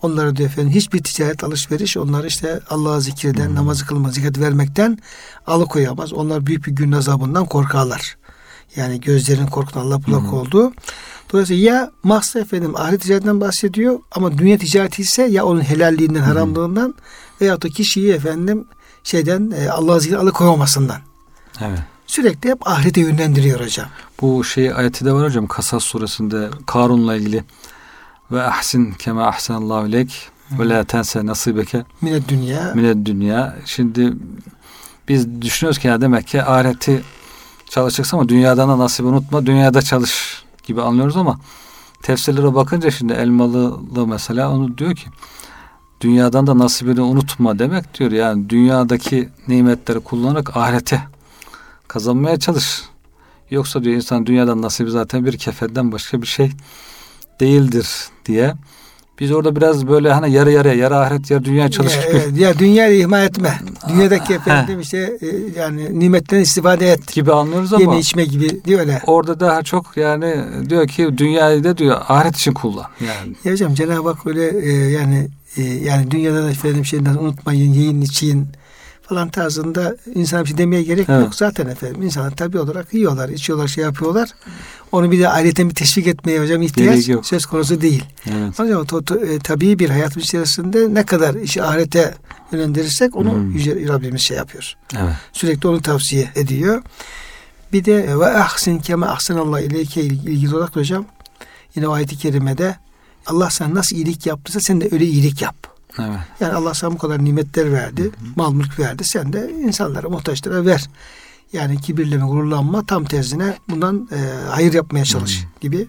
Onları 0.04 0.36
diyor 0.36 0.49
efendim 0.49 0.73
hiçbir 0.73 1.04
ticaret 1.04 1.43
alışveriş 1.43 1.97
onları 1.97 2.28
işte 2.28 2.60
Allah'a 2.69 2.99
zikreden, 2.99 3.47
hmm. 3.47 3.56
namazı 3.56 3.86
kılma, 3.86 4.12
zikat 4.12 4.39
vermekten 4.39 4.97
alıkoyamaz. 5.47 6.13
Onlar 6.13 6.45
büyük 6.45 6.67
bir 6.67 6.71
gün 6.71 6.91
azabından 6.91 7.45
korkarlar. 7.45 8.17
Yani 8.76 9.02
gözlerin 9.02 9.47
korkudan 9.47 9.82
Allah 9.82 10.04
bulak 10.04 10.21
hmm. 10.21 10.34
oldu. 10.34 10.73
Dolayısıyla 11.32 11.73
ya 11.73 11.91
mahsa 12.04 12.39
efendim 12.39 12.76
ahiret 12.76 13.02
ticaretten 13.02 13.41
bahsediyor 13.41 13.99
ama 14.12 14.38
dünya 14.38 14.58
ticareti 14.58 15.02
ise 15.02 15.23
ya 15.23 15.45
onun 15.45 15.62
helalliğinden, 15.62 16.19
hmm. 16.19 16.26
haramlığından 16.26 16.95
veya 17.41 17.62
da 17.62 17.69
kişiyi 17.69 18.12
efendim 18.12 18.65
şeyden 19.04 19.54
e, 19.58 19.69
Allah'a 19.69 19.99
zikir 19.99 20.15
alıkoymamasından. 20.15 20.99
Evet. 21.62 21.80
Sürekli 22.13 22.49
hep 22.49 22.67
ahirete 22.67 23.02
yönlendiriyor 23.02 23.60
hocam. 23.60 23.88
Bu 24.21 24.43
şey 24.43 24.73
ayeti 24.73 25.06
de 25.06 25.13
var 25.13 25.26
hocam 25.26 25.47
Kasas 25.47 25.84
suresinde 25.84 26.49
Karun'la 26.65 27.15
ilgili 27.15 27.43
ve 28.32 28.43
ahsin 28.43 28.91
kema 28.91 29.28
ahsanallahu 29.28 29.91
lek 29.91 30.30
ve 30.60 30.69
la 30.69 30.84
tense 30.84 31.26
nasibeke 31.26 31.84
mined 32.02 32.23
dünya 32.28 32.71
mined 32.76 33.06
dünya. 33.06 33.56
Şimdi 33.65 34.13
biz 35.08 35.41
düşünüyoruz 35.41 35.80
ki 35.80 35.88
ya 35.88 36.02
demek 36.02 36.28
ki 36.28 36.43
ahireti 36.43 37.04
çalışacaksın 37.69 38.17
ama 38.17 38.30
dünyadan 38.30 38.69
da 38.69 38.78
nasibi 38.78 39.08
unutma. 39.08 39.45
Dünyada 39.45 39.82
çalış 39.82 40.43
gibi 40.63 40.82
anlıyoruz 40.82 41.17
ama 41.17 41.39
tefsirlere 42.02 42.56
bakınca 42.56 42.91
şimdi 42.91 43.13
Elmalılı 43.13 44.08
mesela 44.08 44.52
onu 44.52 44.78
diyor 44.78 44.95
ki 44.95 45.08
dünyadan 46.02 46.47
da 46.47 46.58
nasibini 46.58 47.02
unutma 47.02 47.60
demek 47.60 47.99
diyor. 47.99 48.12
Yani 48.12 48.49
dünyadaki 48.49 49.30
nimetleri 49.47 49.99
kullanarak 49.99 50.58
ahirete 50.58 51.13
kazanmaya 51.93 52.39
çalış. 52.39 52.82
Yoksa 53.49 53.84
diyor 53.84 53.95
insan 53.95 54.25
dünyadan 54.25 54.62
nasibi 54.62 54.91
zaten 54.91 55.25
bir 55.25 55.38
kefeden 55.38 55.91
başka 55.91 56.21
bir 56.21 56.27
şey 56.27 56.51
değildir 57.39 57.88
diye. 58.25 58.53
Biz 59.19 59.32
orada 59.32 59.56
biraz 59.56 59.88
böyle 59.88 60.13
hani 60.13 60.32
yarı 60.32 60.51
yarıya, 60.51 60.73
yarı 60.73 60.97
ahiret, 60.97 61.32
yarı 61.32 61.45
dünya 61.45 61.71
çalışıp... 61.71 62.03
Ya, 62.03 62.10
evet, 62.12 62.38
ya 62.38 62.60
dünyayı 62.60 62.99
ihmal 62.99 63.25
etme. 63.25 63.60
Dünyadaki 63.89 64.34
efendim 64.34 64.79
işte 64.79 65.17
e, 65.21 65.60
yani 65.60 65.99
nimetten 65.99 66.39
istifade 66.39 66.91
et. 66.91 67.13
Gibi 67.13 67.34
anlıyoruz 67.34 67.73
ama... 67.73 67.82
Yeme 67.82 67.99
içme 67.99 68.25
gibi 68.25 68.63
diyor 68.65 68.79
öyle. 68.79 69.01
Orada 69.08 69.39
daha 69.39 69.63
çok 69.63 69.97
yani 69.97 70.36
diyor 70.69 70.88
ki 70.88 71.17
dünyayı 71.17 71.63
da 71.63 71.77
diyor 71.77 72.01
ahiret 72.08 72.36
için 72.36 72.53
kullan. 72.53 72.88
Yani. 72.99 73.36
Ya 73.43 73.51
hocam 73.51 73.73
Cenab-ı 73.73 74.10
Hak 74.10 74.27
öyle 74.27 74.60
e, 74.60 74.71
yani 74.89 75.27
e, 75.58 75.63
yani 75.63 76.12
dünyada 76.12 76.43
da 76.43 76.51
efendim 76.51 76.86
şeyden 76.86 77.15
unutmayın, 77.15 77.73
yiyin, 77.73 78.01
için 78.01 78.47
falan 79.09 79.29
tarzında 79.29 79.95
insana 80.15 80.43
bir 80.43 80.47
şey 80.49 80.57
demeye 80.57 80.83
gerek 80.83 81.09
Evet. 81.09 81.21
yok. 81.21 81.35
Zaten 81.35 81.67
efendim 81.67 82.01
insanlar 82.01 82.31
tabi 82.35 82.59
olarak 82.59 82.93
yiyorlar, 82.93 83.29
içiyorlar, 83.29 83.67
şey 83.67 83.83
yapıyorlar. 83.83 84.29
Onu 84.91 85.11
bir 85.11 85.19
de 85.19 85.29
ayrıca 85.29 85.69
bir 85.69 85.75
teşvik 85.75 86.07
etmeye 86.07 86.41
hocam 86.41 86.61
ihtiyaç 86.61 87.09
söz 87.25 87.45
konusu 87.45 87.81
değil. 87.81 88.03
Evet. 88.31 88.59
Hocam 88.59 88.85
to, 88.85 89.01
to, 89.01 89.15
e, 89.15 89.39
tabii 89.39 89.79
bir 89.79 89.89
hayatın 89.89 90.19
içerisinde 90.19 90.93
ne 90.93 91.05
kadar 91.05 91.35
işi 91.35 91.63
ahirete 91.63 92.13
yönlendirirsek 92.51 93.15
onu 93.15 93.31
Hmm. 93.33 93.51
Yüce 93.51 93.87
Rabbimiz 93.87 94.21
şey 94.21 94.37
yapıyor. 94.37 94.73
Evet. 94.97 95.13
Sürekli 95.33 95.67
onu 95.67 95.81
tavsiye 95.81 96.29
ediyor. 96.35 96.81
Bir 97.73 97.85
de 97.85 98.03
e, 98.03 98.19
ve 98.19 98.25
ahsin 98.27 98.79
kema 98.79 99.07
ahsanallah 99.07 99.59
ileyke 99.59 100.01
il- 100.01 100.27
ilgili 100.27 100.55
olarak 100.55 100.75
hocam 100.75 101.05
yine 101.75 101.87
o 101.87 101.91
ayet-i 101.91 102.17
kerimede 102.17 102.75
Allah 103.25 103.49
sana 103.49 103.73
nasıl 103.75 103.95
iyilik 103.95 104.25
yaptıysa 104.25 104.59
sen 104.59 104.81
de 104.81 104.89
öyle 104.91 105.05
iyilik 105.05 105.41
yap. 105.41 105.55
Evet. 105.99 106.19
Yani 106.39 106.53
Allah 106.53 106.73
sana 106.73 106.91
bu 106.93 106.97
kadar 106.97 107.23
nimetler 107.25 107.71
verdi, 107.71 108.12
mal 108.36 108.53
mülk 108.53 108.79
verdi. 108.79 109.03
Sen 109.03 109.34
de 109.34 109.51
insanlara, 109.51 110.10
muhtaçlara 110.10 110.65
ver. 110.65 110.89
Yani 111.53 111.82
kibirleme, 111.82 112.25
gururlanma 112.25 112.86
tam 112.86 113.06
tersine 113.06 113.58
bundan 113.69 114.10
e, 114.12 114.17
hayır 114.49 114.73
yapmaya 114.73 115.06
çalış 115.06 115.43
gibi 115.62 115.88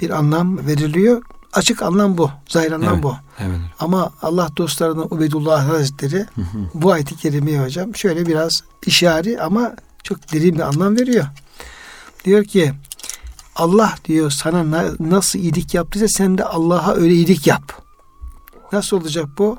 bir 0.00 0.10
anlam 0.10 0.66
veriliyor. 0.66 1.22
Açık 1.52 1.82
anlam 1.82 2.18
bu. 2.18 2.30
Zahir 2.48 2.72
anlam 2.72 2.92
Evet. 2.94 3.02
bu. 3.02 3.14
Evet. 3.38 3.58
Ama 3.80 4.10
Allah 4.22 4.48
dostlarının 4.56 5.06
Ubeydullah 5.10 5.68
Hazretleri 5.68 6.18
Hı 6.18 6.40
hı. 6.40 6.58
bu 6.74 6.92
ayet-i 6.92 7.16
kerimeye 7.16 7.62
hocam 7.62 7.96
şöyle 7.96 8.26
biraz 8.26 8.62
işari 8.86 9.40
ama 9.42 9.72
çok 10.02 10.32
derin 10.32 10.54
bir 10.54 10.60
anlam 10.60 10.96
veriyor. 10.96 11.24
Diyor 12.24 12.44
ki 12.44 12.72
Allah 13.56 13.94
diyor 14.04 14.30
sana 14.30 14.70
na- 14.70 14.94
nasıl 15.00 15.38
iyilik 15.38 15.74
yaptıysa 15.74 16.08
sen 16.08 16.38
de 16.38 16.44
Allah'a 16.44 16.94
öyle 16.94 17.14
iyilik 17.14 17.46
yap. 17.46 17.82
Nasıl 18.72 18.96
olacak 19.00 19.26
bu? 19.38 19.58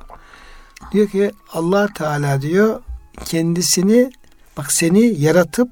Diyor 0.92 1.08
ki 1.08 1.32
Allah 1.54 1.88
Teala 1.94 2.42
diyor 2.42 2.82
kendisini 3.26 4.12
bak 4.58 4.72
seni 4.72 5.22
yaratıp 5.22 5.70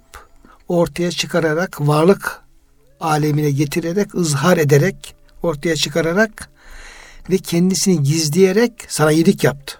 ortaya 0.68 1.12
çıkararak 1.12 1.82
varlık 1.82 2.42
alemine 3.00 3.52
getirerek 3.52 4.16
ızhar 4.16 4.58
ederek 4.58 5.16
ortaya 5.44 5.76
çıkararak 5.76 6.50
ve 7.30 7.38
kendisini 7.38 8.04
gizleyerek 8.04 8.72
sana 8.88 9.12
iyilik 9.12 9.44
yaptı. 9.44 9.76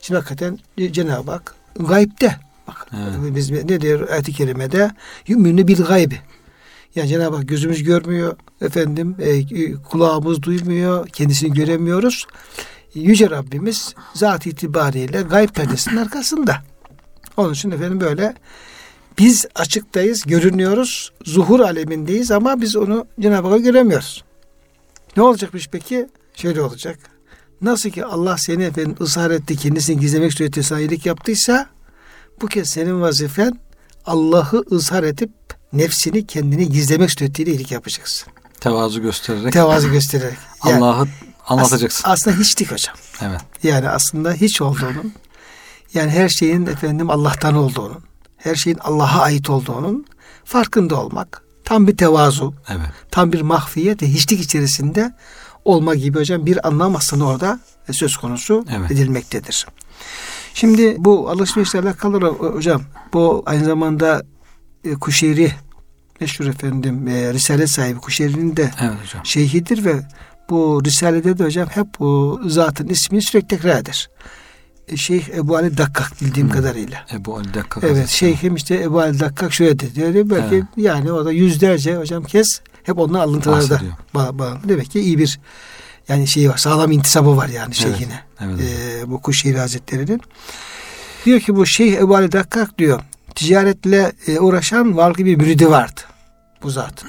Şimdi 0.00 0.18
hakikaten 0.18 0.58
Cenab-ı 0.90 1.30
Hak 1.30 1.54
gaybde. 1.76 2.36
Bak 2.68 2.86
Evet. 2.94 3.36
biz 3.36 3.50
ne 3.50 3.80
diyor 3.80 4.08
ayet-i 4.08 4.32
kerimede? 4.32 4.90
Yümünü 5.26 5.68
bil 5.68 5.82
gaybi. 5.84 6.20
Yani 6.94 7.08
Cenab-ı 7.08 7.36
Hak 7.36 7.48
gözümüz 7.48 7.82
görmüyor, 7.82 8.36
efendim 8.60 9.16
e, 9.20 9.72
kulağımız 9.74 10.42
duymuyor, 10.42 11.08
kendisini 11.08 11.52
göremiyoruz. 11.52 12.26
Yüce 12.94 13.30
Rabbimiz 13.30 13.94
zat 14.14 14.46
itibariyle 14.46 15.22
gayb 15.22 15.48
perdesinin 15.48 15.96
arkasında. 15.96 16.62
Onun 17.36 17.52
için 17.52 17.70
efendim 17.70 18.00
böyle 18.00 18.34
biz 19.18 19.46
açıktayız, 19.54 20.22
görünüyoruz, 20.22 21.12
zuhur 21.24 21.60
alemindeyiz 21.60 22.30
ama 22.30 22.60
biz 22.60 22.76
onu 22.76 23.06
Cenab-ı 23.20 23.48
Hak'ı 23.48 23.62
göremiyoruz. 23.62 24.24
Ne 25.16 25.22
olacakmış 25.22 25.68
peki? 25.68 26.06
Şöyle 26.34 26.62
olacak. 26.62 26.98
Nasıl 27.60 27.90
ki 27.90 28.04
Allah 28.04 28.36
seni 28.38 28.64
efendim 28.64 28.96
ısrar 29.00 29.30
etti, 29.30 29.56
kendisini 29.56 30.00
gizlemek 30.00 30.32
suretiyle 30.32 30.66
sana 30.66 30.80
iyilik 30.80 31.06
yaptıysa 31.06 31.66
bu 32.40 32.46
kez 32.46 32.68
senin 32.68 33.00
vazifen 33.00 33.58
Allah'ı 34.06 34.64
ızhar 34.72 35.02
edip 35.02 35.30
nefsini 35.72 36.26
kendini 36.26 36.68
gizlemek 36.68 37.10
suretiyle 37.10 37.50
iyilik 37.50 37.72
yapacaksın. 37.72 38.32
Tevazu 38.60 39.02
göstererek 39.02 39.52
Tevazu 39.52 39.90
göstererek. 39.90 40.38
Yani 40.68 40.84
Allah'ı 40.84 41.08
anlatacaksın. 41.46 42.04
as- 42.08 42.12
aslında 42.12 42.36
hiçlik 42.36 42.72
hocam. 42.72 42.94
evet. 43.22 43.40
Yani 43.62 43.88
aslında 43.88 44.32
hiç 44.32 44.60
olduğunun, 44.62 45.12
yani 45.94 46.10
her 46.10 46.28
şeyin 46.28 46.66
efendim 46.66 47.10
Allah'tan 47.10 47.54
olduğunun, 47.54 48.04
her 48.36 48.54
şeyin 48.54 48.78
Allah'a 48.78 49.20
ait 49.22 49.50
olduğunun 49.50 50.06
farkında 50.44 51.00
olmak. 51.00 51.42
Tam 51.64 51.86
bir 51.88 51.96
tevazu, 51.96 52.54
Evet. 52.68 52.86
tam 53.10 53.32
bir 53.32 53.40
mahfiyet 53.40 54.02
ve 54.02 54.06
hiçlik 54.08 54.40
içerisinde 54.40 55.12
olma 55.64 55.94
gibi 55.94 56.18
hocam 56.18 56.46
bir 56.46 56.68
anlam 56.68 56.96
aslında 56.96 57.24
orada 57.24 57.60
söz 57.92 58.16
konusu 58.16 58.64
Evet. 58.78 58.90
edilmektedir. 58.90 59.66
Şimdi 60.54 60.96
bu 60.98 61.30
alışverişle 61.30 61.78
alakalı 61.80 62.16
olarak 62.16 62.54
hocam 62.54 62.82
bu 63.12 63.42
aynı 63.46 63.64
zamanda 63.64 64.22
e, 64.84 64.94
Kuşeyri 64.94 65.52
meşhur 66.20 66.46
efendim 66.46 67.08
e, 67.08 67.32
Risale 67.32 67.66
sahibi 67.66 67.98
Kuşeyri'nin 68.00 68.56
de 68.56 68.70
Evet 68.80 68.94
hocam. 69.04 69.26
şeyhidir 69.26 69.84
ve 69.84 70.02
bu 70.50 70.82
Risale'de 70.84 71.38
de 71.38 71.44
hocam 71.44 71.68
hep 71.68 71.86
bu 71.98 72.40
zatın 72.46 72.88
ismini 72.88 73.22
sürekli 73.22 73.48
tekrar 73.48 73.80
eder. 73.80 74.08
E, 74.88 74.96
Şeyh 74.96 75.28
Ebu 75.28 75.56
Ali 75.56 75.78
Dakkak 75.78 76.12
bildiğim 76.20 76.48
Hı. 76.48 76.52
kadarıyla. 76.52 77.06
Ebu 77.12 77.36
Ali 77.36 77.54
Dakkak 77.54 77.84
Evet 77.84 78.08
şeyhim 78.08 78.54
işte 78.56 78.74
Ebu 78.82 79.00
Ali 79.00 79.20
Dakkak 79.20 79.52
şöyle 79.52 79.78
dedi. 79.78 79.94
diyor. 79.94 80.30
Belki 80.30 80.54
Evet. 80.54 80.64
yani 80.76 81.12
o 81.12 81.24
da 81.24 81.32
yüzlerce 81.32 81.96
hocam 81.96 82.24
kez 82.24 82.60
hep 82.82 82.98
ondan 82.98 83.20
alıntılarda 83.20 83.80
ba- 84.14 84.36
ba- 84.38 84.68
demek 84.68 84.90
ki 84.90 85.00
iyi 85.00 85.18
bir 85.18 85.40
yani 86.08 86.26
şey 86.28 86.50
var 86.50 86.56
sağlam 86.56 86.92
intisabı 86.92 87.36
var 87.36 87.48
yani 87.48 87.74
şeyhine. 87.74 88.20
Evet. 88.40 88.60
Ee, 88.60 89.10
bu 89.10 89.20
Kuşehir 89.22 89.54
Hazretleri'nin. 89.54 90.20
Diyor 91.24 91.40
ki 91.40 91.56
bu 91.56 91.66
Şeyh 91.66 91.96
Ebu 91.96 92.16
Ali 92.16 92.32
Dakkak 92.32 92.78
diyor 92.78 93.00
ticaretle 93.34 94.12
e, 94.26 94.40
uğraşan 94.40 94.96
varlıklı 94.96 95.24
bir 95.24 95.36
müridi 95.36 95.70
vardı 95.70 96.00
bu 96.62 96.70
zat. 96.70 97.04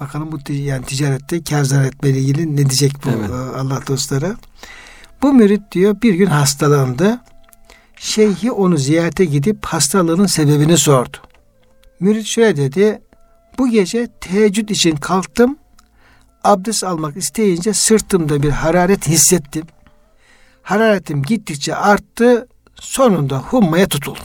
Bakalım 0.00 0.32
bu 0.32 0.52
yani 0.52 0.84
ticarette 0.84 1.44
kar 1.44 1.64
zarar 1.64 1.92
ilgili 2.02 2.52
ne 2.52 2.56
diyecek 2.56 2.92
bu 3.04 3.08
Evet. 3.10 3.30
e, 3.30 3.34
Allah 3.34 3.80
dostları. 3.86 4.36
Bu 5.22 5.32
mürit 5.32 5.72
diyor 5.72 5.96
bir 6.02 6.14
gün 6.14 6.26
hastalandı. 6.26 7.20
Şeyhi 7.96 8.52
onu 8.52 8.76
ziyarete 8.76 9.24
gidip 9.24 9.64
hastalığının 9.64 10.26
sebebini 10.26 10.78
sordu. 10.78 11.16
Mürit 12.00 12.26
şöyle 12.26 12.56
dedi. 12.56 13.02
Bu 13.58 13.68
gece 13.70 14.08
teheccüd 14.20 14.68
için 14.68 14.96
kalktım. 14.96 15.56
Abdest 16.44 16.84
almak 16.84 17.16
isteyince 17.16 17.72
sırtımda 17.72 18.42
bir 18.42 18.50
hararet 18.50 19.08
hissettim. 19.08 19.66
Hararetim 20.62 21.22
gittikçe 21.22 21.76
arttı. 21.76 22.48
Sonunda 22.74 23.38
hummaya 23.38 23.88
tutuldum. 23.88 24.22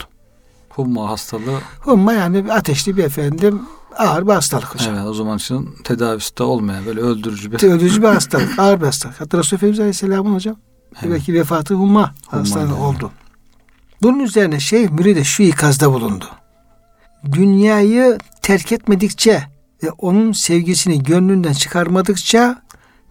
Humma 0.68 1.10
hastalığı 1.10 1.60
Humma 1.80 2.12
yani 2.12 2.44
bir 2.44 2.50
ateşli 2.50 2.96
bir 2.96 3.04
efendim 3.04 3.62
ağır 3.98 4.26
bir 4.26 4.32
hastalık 4.32 4.74
hocam. 4.74 4.94
evet 4.94 5.06
o 5.06 5.14
zaman 5.14 5.38
için 5.38 5.74
tedavisi 5.84 6.36
de 6.36 6.42
olmayan 6.42 6.86
böyle 6.86 7.00
öldürücü 7.00 7.52
bir 7.52 7.56
Öldürücü 7.62 8.02
bir 8.02 8.08
hastalık, 8.08 8.58
ağır 8.58 8.80
bir 8.80 8.86
hastalık. 8.86 9.20
Hatta 9.20 9.38
Resulü 9.38 9.56
Efendimiz 9.56 9.80
Aleyhisselam'ın 9.80 10.34
hocam 10.34 10.56
Evet. 11.02 11.10
belki 11.12 11.34
vefatı 11.34 11.74
humma, 11.74 12.14
Humma 12.30 12.42
hastalığı 12.42 12.62
yani. 12.64 12.74
oldu. 12.74 13.10
Bunun 14.02 14.18
üzerine 14.20 14.60
Şeyh 14.60 14.90
Müride 14.90 15.24
şu 15.24 15.42
ikazda 15.42 15.92
bulundu. 15.92 16.24
Dünyayı 17.32 18.18
terk 18.42 18.72
etmedikçe 18.72 19.42
ve 19.82 19.90
onun 19.90 20.32
sevgisini 20.32 21.02
gönlünden 21.02 21.52
çıkarmadıkça 21.52 22.62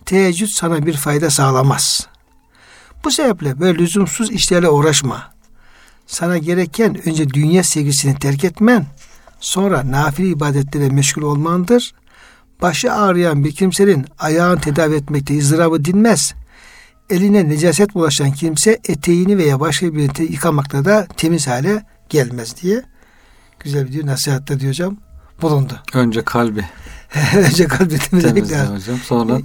teheccüd 0.06 0.48
sana 0.48 0.86
bir 0.86 0.94
fayda 0.94 1.30
sağlamaz. 1.30 2.08
Bu 3.04 3.12
sebeple 3.12 3.60
böyle 3.60 3.80
lüzumsuz 3.80 4.32
işlerle 4.32 4.70
uğraşma. 4.70 5.24
Sana 6.08 6.38
gereken 6.38 7.08
önce 7.10 7.30
dünya 7.30 7.64
sevgisini 7.64 8.20
terk 8.20 8.44
etmen, 8.44 8.86
sonra 9.40 9.92
nafile 9.92 10.28
ibadetlere 10.28 10.90
meşgul 10.90 11.22
olmandır. 11.22 11.94
Başı 12.62 12.94
ağrıyan 12.94 13.44
bir 13.44 13.52
kimsenin 13.52 14.06
ayağını 14.20 14.62
tedavi 14.62 14.96
etmekte 14.96 15.40
ızdırabı 15.40 15.86
dinmez. 15.86 16.34
Eline 17.10 17.50
necaset 17.50 17.94
bulaşan 17.94 18.32
kimse 18.32 18.80
eteğini 18.90 19.38
veya 19.38 19.60
başka 19.60 19.94
bir 19.94 20.02
yeri 20.02 20.32
yıkamakta 20.34 20.86
da 20.86 21.08
temiz 21.18 21.48
hale 21.48 21.86
gelmez 22.10 22.56
diye 22.62 22.84
güzel 23.60 23.88
bir 23.88 23.92
diyor 23.92 24.06
nasihatte 24.06 24.60
diyor 24.60 24.72
hocam 24.72 24.98
bulundu. 25.42 25.80
önce 25.94 26.22
kalbi 26.22 26.66
Önce 27.36 27.68
kalbi 27.68 27.98
temizlemek 27.98 28.36
temizle 28.36 28.58
lazım. 28.58 28.76
hocam. 28.76 28.98
Sonra 28.98 29.40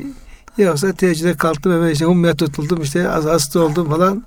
Yoksa 0.58 0.92
teheccüde 0.92 1.36
kalktım 1.36 1.72
hemen 1.72 1.90
işte 1.90 2.04
hummaya 2.04 2.36
tutuldum 2.36 2.82
işte 2.82 3.08
az 3.08 3.24
hasta 3.24 3.60
oldum 3.60 3.90
falan 3.90 4.24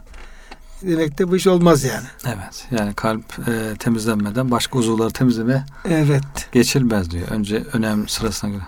demek 0.81 1.17
de 1.17 1.27
bu 1.31 1.35
iş 1.35 1.47
olmaz 1.47 1.83
yani. 1.83 2.07
evet 2.25 2.65
yani 2.71 2.93
kalp 2.93 3.23
e, 3.49 3.77
temizlenmeden 3.79 4.51
başka 4.51 4.79
uzuvları 4.79 5.11
temizleme 5.11 5.65
Evet. 5.89 6.23
geçilmez 6.51 7.11
diyor. 7.11 7.27
Önce 7.27 7.63
önem 7.73 8.07
sırasına 8.07 8.49
göre. 8.49 8.61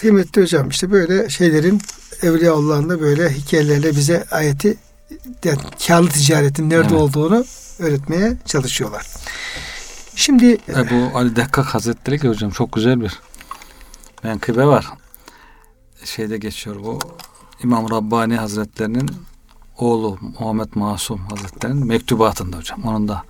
Kıymetli 0.00 0.42
hocam 0.42 0.68
işte 0.68 0.90
böyle 0.90 1.28
şeylerin 1.28 1.80
Evliyaullah'ın 2.22 3.00
böyle 3.00 3.30
hikayelerle 3.30 3.90
bize 3.90 4.24
ayeti 4.30 4.76
yani 5.44 5.58
karlı 5.86 6.08
ticaretin 6.08 6.70
nerede 6.70 6.82
Evet. 6.88 6.92
olduğunu 6.92 7.44
öğretmeye 7.78 8.36
çalışıyorlar. 8.46 9.06
Şimdi 10.14 10.58
Ebu 10.68 11.18
Ali 11.18 11.36
Dekkak 11.36 11.66
Hazretleri 11.66 12.18
ki 12.18 12.28
hocam 12.28 12.50
çok 12.50 12.72
güzel 12.72 13.00
bir 13.00 13.20
menkıbe 14.22 14.66
var. 14.66 14.86
Şeyde 16.04 16.38
geçiyor 16.38 16.76
bu 16.84 16.98
İmam 17.64 17.90
Rabbani 17.90 18.36
Hazretlerinin 18.36 19.10
oğlu 19.78 20.18
Muhammed 20.20 20.68
Masum 20.74 21.18
Hazretlerinin 21.18 21.86
mektubatında 21.86 22.56
hocam. 22.56 22.84
Onun 22.84 23.08
da 23.08 23.24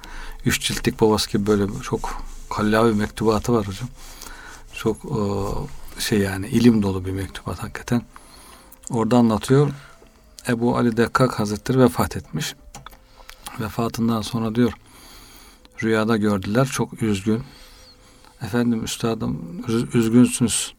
üç 0.44 0.68
ciltlik 0.68 1.00
babası 1.00 1.30
gibi 1.30 1.46
böyle 1.46 1.66
çok 1.82 2.22
kallavi 2.50 2.94
mektubatı 2.94 3.52
var 3.52 3.66
hocam. 3.66 3.88
Çok 4.74 4.96
e, 5.04 5.20
şey 6.00 6.18
yani 6.18 6.48
ilim 6.48 6.82
dolu 6.82 7.04
bir 7.04 7.12
mektubat 7.12 7.62
hakikaten. 7.62 8.02
Orada 8.90 9.16
anlatıyor. 9.16 9.70
Ebu 10.48 10.76
Ali 10.76 10.96
Dekkak 10.96 11.40
Hazretleri 11.40 11.80
vefat 11.80 12.16
etmiş. 12.16 12.54
Vefatından 13.60 14.22
sonra 14.22 14.54
diyor 14.54 14.72
rüyada 15.82 16.16
gördüler 16.16 16.66
çok 16.66 17.02
üzgün. 17.02 17.42
Efendim 18.42 18.84
üstadım 18.84 19.62
üzgünsünüz. 19.94 20.74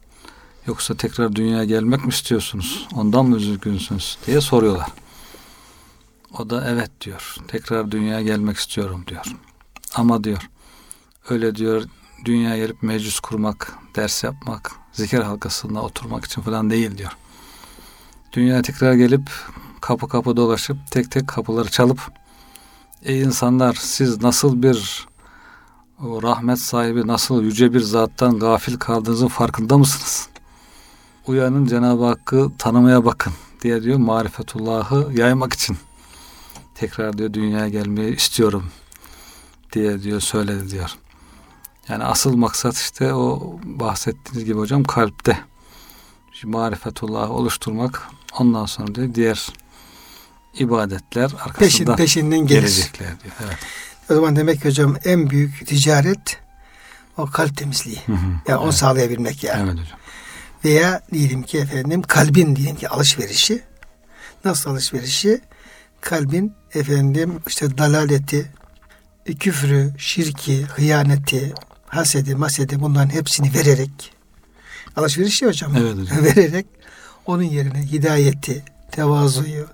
Yoksa 0.68 0.96
tekrar 0.96 1.36
dünyaya 1.36 1.64
gelmek 1.64 2.06
mi 2.06 2.10
istiyorsunuz? 2.10 2.88
Ondan 2.96 3.26
mı 3.26 3.38
üzgünsünüz 3.38 4.18
diye 4.28 4.42
soruyorlar. 4.42 5.03
O 6.40 6.50
da 6.50 6.64
evet 6.68 6.92
diyor. 7.02 7.36
Tekrar 7.48 7.92
dünyaya 7.92 8.22
gelmek 8.22 8.58
istiyorum 8.58 9.04
diyor. 9.08 9.36
Ama 9.96 10.24
diyor 10.24 10.50
öyle 11.30 11.56
diyor 11.56 11.84
dünyaya 12.26 12.58
gelip 12.58 12.84
meclis 12.84 13.20
kurmak, 13.20 13.74
ders 13.96 14.24
yapmak, 14.24 14.72
zikir 14.94 15.20
halkasında 15.20 15.82
oturmak 15.82 16.26
için 16.26 16.42
falan 16.42 16.70
değil 16.70 16.98
diyor. 16.98 17.12
Dünyaya 18.34 18.62
tekrar 18.62 18.94
gelip 18.94 19.32
kapı 19.82 20.08
kapı 20.08 20.38
dolaşıp 20.38 20.78
tek 20.92 21.12
tek 21.12 21.28
kapıları 21.28 21.70
çalıp 21.70 22.00
ey 23.04 23.22
insanlar 23.22 23.74
siz 23.74 24.22
nasıl 24.22 24.64
bir 24.64 25.08
o 26.04 26.24
rahmet 26.24 26.60
sahibi 26.60 27.08
nasıl 27.08 27.44
yüce 27.44 27.74
bir 27.74 27.80
zattan 27.80 28.40
gafil 28.40 28.78
kaldığınızın 28.78 29.28
farkında 29.28 29.78
mısınız? 29.78 30.30
Uyanın 31.28 31.66
Cenab-ı 31.66 32.06
Hakk'ı 32.06 32.52
tanımaya 32.58 33.06
bakın 33.06 33.34
diye 33.62 33.84
diyor 33.84 33.98
marifetullahı 33.98 35.10
yaymak 35.14 35.54
için 35.54 35.78
tekrar 36.88 37.18
diyor 37.18 37.34
dünyaya 37.34 37.70
gelmeyi 37.70 38.16
istiyorum 38.16 38.66
diye 39.74 40.04
diyor 40.04 40.20
söyledi 40.20 40.70
diyor. 40.72 40.90
Yani 41.90 42.04
asıl 42.04 42.36
maksat 42.36 42.76
işte 42.78 43.14
o 43.14 43.60
bahsettiğiniz 43.64 44.46
gibi 44.46 44.58
hocam 44.58 44.84
kalpte 44.84 45.40
marifetullah 46.44 47.32
oluşturmak 47.32 48.02
ondan 48.40 48.66
sonra 48.66 48.96
diyor 48.96 49.16
diğer 49.16 49.48
ibadetler 50.60 51.24
arkasından 51.46 51.96
Peşin, 51.96 51.96
peşinden 51.96 52.40
gelir. 52.48 52.62
gelecekler 52.62 53.08
diyor. 53.24 53.34
Evet. 53.46 53.58
O 54.10 54.16
zaman 54.16 54.36
demek 54.36 54.62
ki 54.62 54.68
hocam 54.68 54.98
en 55.06 55.30
büyük 55.30 55.68
ticaret 55.68 56.38
o 57.18 57.26
kalp 57.26 57.58
temizliği. 57.58 58.00
Hı 58.06 58.12
hı. 58.14 58.18
Yani 58.48 58.58
onu 58.58 58.66
Evet. 58.66 58.76
sağlayabilmek 58.76 59.44
yani. 59.44 59.62
Evet 59.64 59.74
hocam. 59.74 60.00
Veya 60.66 61.02
diyelim 61.14 61.44
ki 61.44 61.58
efendim 61.58 62.02
kalbin 62.02 62.56
diyelim 62.56 62.76
ki 62.76 62.90
alışverişi. 62.90 63.62
Nasıl 64.46 64.70
alışverişi? 64.70 65.42
Kalbin 66.04 66.54
efendim 66.74 67.40
işte 67.48 67.78
dalaleti, 67.78 68.52
küfrü, 69.40 69.94
şirki, 69.98 70.64
hıyaneti, 70.66 71.54
hasedi, 71.86 72.36
masedi 72.36 72.80
bunların 72.80 73.10
hepsini 73.10 73.54
vererek 73.54 74.14
alışveriş 74.96 75.42
ya 75.42 75.48
hocam. 75.48 75.76
Evet 75.78 75.98
hocam. 75.98 76.26
vererek 76.26 76.66
onun 77.26 77.44
yerine 77.44 77.82
hidayeti, 77.92 78.64
tevazuyu, 78.92 79.68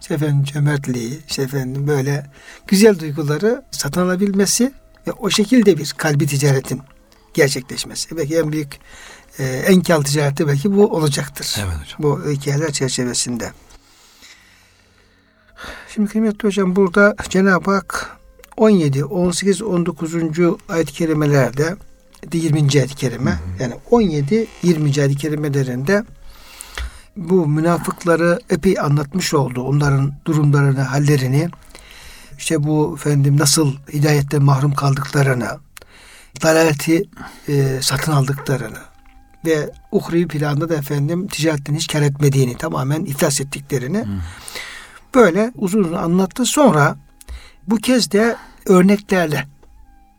işte 0.00 0.14
efendim 0.14 0.44
cömertliği, 0.44 1.20
işte 1.28 1.42
efendim 1.42 1.86
böyle 1.86 2.26
güzel 2.66 2.98
duyguları 2.98 3.64
satın 3.70 4.00
alabilmesi 4.00 4.72
ve 5.06 5.12
o 5.12 5.30
şekilde 5.30 5.78
bir 5.78 5.94
kalbi 5.96 6.26
ticaretin 6.26 6.82
gerçekleşmesi. 7.34 8.16
Belki 8.16 8.38
en 8.38 8.52
büyük 8.52 8.78
e, 9.38 9.44
en 9.44 9.82
kal 9.82 10.02
ticareti 10.02 10.48
belki 10.48 10.76
bu 10.76 10.86
olacaktır. 10.86 11.56
Evet 11.58 11.74
hocam. 11.74 11.98
Bu 11.98 12.30
hikayeler 12.30 12.72
çerçevesinde. 12.72 13.52
Şimdi 15.88 16.10
kıymetli 16.10 16.46
hocam 16.48 16.76
burada 16.76 17.14
Cenab-ı 17.28 17.70
Hak 17.70 18.16
17, 18.56 19.04
18, 19.04 19.62
19. 19.62 20.14
ayet-i 20.68 20.92
kerimelerde 20.92 21.76
20. 22.32 22.60
ayet-i 22.60 22.94
kerime 22.94 23.38
yani 23.60 23.74
17, 23.90 24.46
20. 24.62 25.00
ayet-i 25.00 25.16
kerimelerinde 25.16 26.04
bu 27.16 27.46
münafıkları 27.46 28.38
epey 28.50 28.80
anlatmış 28.80 29.34
oldu. 29.34 29.62
Onların 29.62 30.14
durumlarını, 30.24 30.80
hallerini. 30.80 31.48
işte 32.38 32.64
bu 32.64 32.94
efendim 32.98 33.38
nasıl 33.38 33.72
hidayetten 33.92 34.42
mahrum 34.42 34.74
kaldıklarını, 34.74 35.48
dalaleti 36.42 37.02
e, 37.48 37.78
satın 37.82 38.12
aldıklarını 38.12 38.78
ve 39.44 39.70
uhrevi 39.92 40.28
planda 40.28 40.68
da 40.68 40.74
efendim 40.74 41.26
ticaretten 41.28 41.74
hiç 41.74 41.86
kar 41.86 42.02
etmediğini, 42.02 42.56
tamamen 42.56 43.04
iflas 43.04 43.40
ettiklerini 43.40 44.04
böyle 45.14 45.52
uzun 45.54 45.84
uzun 45.84 45.94
anlattı. 45.94 46.44
Sonra 46.44 46.96
bu 47.66 47.76
kez 47.76 48.12
de 48.12 48.36
örneklerle 48.66 49.46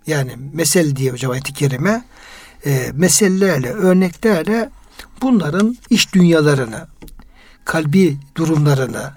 yani 0.08 0.32
mesel 0.54 0.96
diye 0.96 1.12
hocam 1.12 1.32
ayet-i 1.32 1.54
kerime 1.54 2.04
e, 2.66 2.92
mesellerle, 2.94 3.72
örneklerle 3.72 4.70
bunların 5.22 5.78
iş 5.90 6.14
dünyalarını, 6.14 6.88
kalbi 7.66 8.18
durumlarını, 8.38 9.12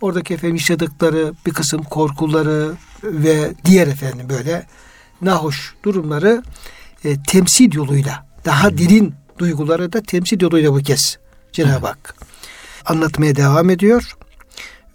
oradaki 0.00 0.34
efendim 0.34 0.56
yaşadıkları 0.56 1.32
bir 1.46 1.52
kısım 1.52 1.82
korkuları 1.82 2.72
ve 3.02 3.54
diğer 3.64 3.86
efendim 3.86 4.26
böyle 4.28 4.66
nahoş 5.20 5.74
durumları 5.84 6.42
e, 7.04 7.22
temsil 7.22 7.74
yoluyla, 7.74 8.26
daha 8.44 8.78
derin 8.78 9.14
duyguları 9.38 9.92
da 9.92 10.02
temsil 10.02 10.42
yoluyla 10.42 10.74
bu 10.74 10.78
kez 10.78 11.18
Cenab-ı 11.52 11.86
Hak 11.86 12.14
anlatmaya 12.86 13.36
devam 13.36 13.70
ediyor. 13.70 14.16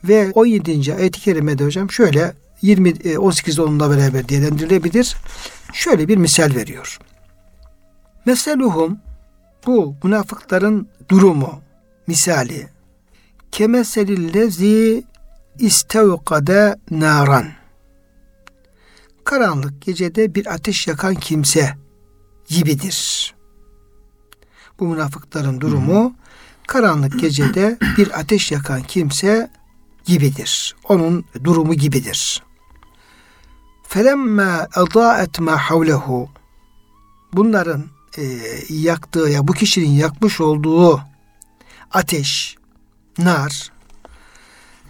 Ve 0.04 0.32
17. 0.32 0.96
ayet-i 0.96 1.22
kerimede 1.22 1.66
hocam 1.66 1.92
şöyle 1.92 2.34
20 2.62 2.90
e, 2.90 2.94
18'de 2.94 3.62
onunla 3.62 3.90
beraber 3.90 4.30
değerlendirilebilir. 4.30 5.16
Şöyle 5.74 6.08
bir 6.08 6.18
misal 6.18 6.56
veriyor. 6.56 7.00
Meseluhum 8.26 9.00
bu 9.66 9.96
münafıkların 10.04 10.88
durumu, 11.10 11.62
misali 12.08 12.68
kemeselillezi 13.52 15.04
istevkade 15.60 16.76
naran 16.92 17.46
karanlık 19.24 19.82
gecede 19.82 20.36
bir 20.36 20.54
ateş 20.54 20.88
yakan 20.88 21.16
kimse 21.16 21.76
gibidir. 22.48 23.34
Bu 24.80 24.88
münafıkların 24.88 25.62
durumu 25.62 26.16
karanlık 26.68 27.20
gecede 27.20 27.78
bir 27.98 28.20
ateş 28.20 28.52
yakan 28.52 28.84
kimse 28.84 29.52
gibidir. 30.06 30.76
Onun 30.90 31.26
durumu 31.44 31.74
gibidir. 31.74 32.44
Felemme 33.88 34.68
adaet 34.76 35.40
ma 35.40 35.58
havlehu 35.58 36.30
bunların 37.34 37.86
e, 38.18 38.24
yaktığı 38.70 39.30
ya 39.30 39.48
bu 39.48 39.54
kişinin 39.54 39.90
yakmış 39.90 40.42
olduğu 40.42 41.02
ateş, 41.92 42.56
nar 43.18 43.72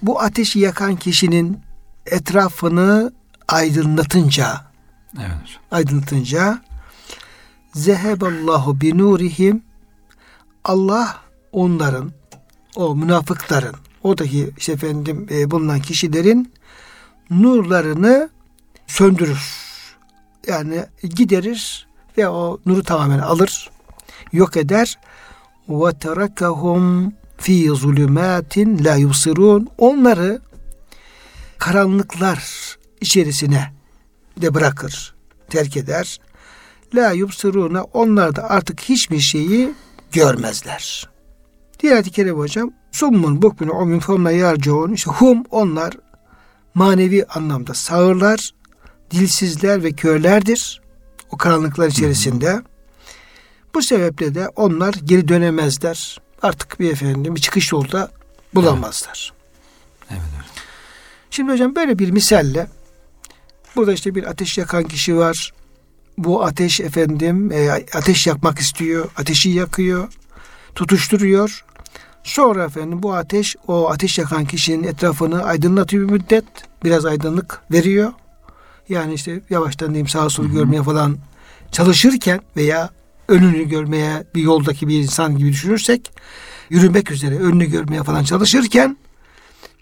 bu 0.02 0.22
ateşi 0.22 0.60
yakan 0.60 0.96
kişinin 0.96 1.60
etrafını 2.06 3.14
aydınlatınca 3.48 4.72
Evet 5.18 5.60
aydınlatınca 5.72 6.62
zeheballahu 7.74 8.82
bi 8.82 8.98
nurihim 8.98 9.64
Allah 10.64 11.20
onların 11.52 12.12
o 12.76 12.96
münafıkların 12.96 13.76
oradaki 14.04 14.50
işte 14.58 14.72
efendim 14.72 15.28
e, 15.32 15.52
bulunan 15.52 15.80
kişilerin 15.80 16.54
nurlarını 17.30 18.30
söndürür. 18.88 19.62
Yani 20.48 20.86
giderir 21.04 21.88
ve 22.18 22.28
o 22.28 22.60
nuru 22.66 22.84
tamamen 22.84 23.20
alır, 23.20 23.70
yok 24.34 24.58
eder. 24.58 25.00
Ve 25.70 25.94
terakahum 25.94 27.14
fi 27.38 27.68
zulümatin 27.70 28.86
la 28.86 28.96
yubsirun. 28.96 29.68
Onları 29.78 30.42
karanlıklar 31.58 32.78
içerisine 33.02 33.74
de 34.38 34.54
bırakır, 34.54 35.16
terk 35.50 35.78
eder. 35.78 36.20
La 36.96 37.12
yubsiruna 37.12 37.84
onlar 37.84 38.36
da 38.36 38.50
artık 38.50 38.82
hiçbir 38.82 39.20
şeyi 39.20 39.74
görmezler. 40.12 41.10
Diğer 41.80 41.94
ayet-i 41.94 42.12
kerime 42.12 42.38
hocam 42.40 42.74
summun 42.92 43.42
bukmun 43.42 43.68
umyun 43.68 44.00
fonla 44.00 44.32
yarcoğun 44.32 44.94
işte 44.94 45.12
hum 45.12 45.44
onlar 45.50 45.94
manevi 46.74 47.26
anlamda 47.26 47.74
sağırlar, 47.74 48.52
dilsizler 49.12 49.84
ve 49.84 49.92
körlerdir. 49.92 50.82
O 51.32 51.38
karanlıklar 51.38 51.88
içerisinde. 51.88 52.62
Bu 53.74 53.82
sebeple 53.82 54.36
de 54.36 54.48
onlar 54.56 54.94
geri 54.94 55.28
dönemezler. 55.28 56.22
Artık 56.42 56.80
bir 56.80 56.92
efendim 56.92 57.36
bir 57.36 57.42
çıkış 57.42 57.72
yolda 57.72 58.12
bulamazlar. 58.56 59.34
Evet 60.10 60.22
hocam. 60.22 60.46
Şimdi 61.32 61.52
hocam 61.52 61.76
böyle 61.76 62.00
bir 62.00 62.12
misalle 62.12 62.68
burada 63.76 63.94
işte 63.94 64.16
bir 64.16 64.24
ateş 64.24 64.58
yakan 64.58 64.84
kişi 64.84 65.18
var. 65.18 65.54
Bu 66.18 66.44
ateş 66.44 66.80
efendim 66.80 67.52
e, 67.52 67.72
ateş 67.72 68.28
yakmak 68.28 68.60
istiyor. 68.60 69.10
Ateşi 69.18 69.50
yakıyor. 69.50 70.08
Tutuşturuyor. 70.76 71.66
Sonra 72.24 72.64
efendim 72.64 73.04
bu 73.04 73.14
ateş 73.14 73.56
o 73.68 73.90
ateş 73.90 74.18
yakan 74.18 74.46
kişinin 74.46 74.84
etrafını 74.84 75.44
aydınlatıyor 75.44 76.08
bir 76.08 76.12
müddet. 76.12 76.46
Biraz 76.84 77.06
aydınlık 77.06 77.62
veriyor. 77.72 78.14
Yani 78.90 79.14
işte 79.14 79.42
yavaştan 79.50 79.88
diyeyim 79.90 80.08
sağa 80.08 80.30
solu 80.30 80.52
görmeye 80.52 80.84
falan 80.84 81.18
çalışırken 81.72 82.40
veya 82.58 82.90
önünü 83.28 83.70
görmeye 83.70 84.24
bir 84.36 84.42
yoldaki 84.42 84.88
bir 84.88 85.00
insan 85.04 85.38
gibi 85.38 85.50
düşünürsek 85.50 86.12
yürümek 86.70 87.12
üzere 87.12 87.40
önünü 87.40 87.66
görmeye 87.66 88.04
falan 88.04 88.24
çalışırken 88.24 88.98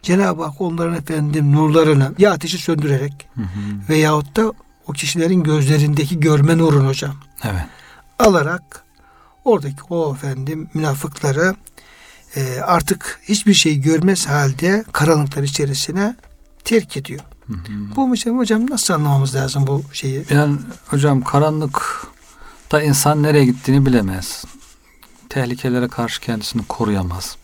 Cenab-ı 0.02 0.44
Hak 0.44 0.62
onların 0.62 0.96
efendim 0.96 1.54
nurlarını 1.54 2.14
ya 2.18 2.32
ateşi 2.32 2.58
söndürerek 2.58 3.28
Hı 3.36 3.42
hı. 3.42 3.48
veyahut 3.90 4.36
da 4.36 4.54
o 4.88 4.92
kişilerin 4.94 5.44
gözlerindeki 5.44 6.20
görme 6.20 6.58
nurunu 6.58 6.88
hocam 6.88 7.16
Evet. 7.44 7.62
alarak 8.20 8.84
oradaki 9.46 9.84
o 9.90 10.14
efendim 10.16 10.70
münafıkları 10.74 11.56
e, 12.36 12.60
artık 12.60 13.20
hiçbir 13.24 13.54
şey 13.54 13.80
görmez 13.82 14.28
halde 14.28 14.84
karanlıklar 14.92 15.44
içerisine 15.44 16.16
terk 16.64 16.98
ediyor. 16.98 17.22
Hı 17.48 17.54
hı. 17.54 17.96
Bu 17.96 18.10
hocam, 18.10 18.38
hocam 18.38 18.70
nasıl 18.70 18.94
anlamamız 18.94 19.36
lazım 19.36 19.68
bu 19.68 19.84
şeyi? 19.94 20.26
Yani 20.30 20.58
hocam 20.88 21.24
karanlıkta 21.24 22.82
insan 22.82 23.24
nereye 23.24 23.46
gittiğini 23.46 23.86
bilemez. 23.86 24.46
Tehlikelere 25.30 25.88
karşı 25.88 26.22
kendisini 26.22 26.66
koruyamaz. 26.68 27.38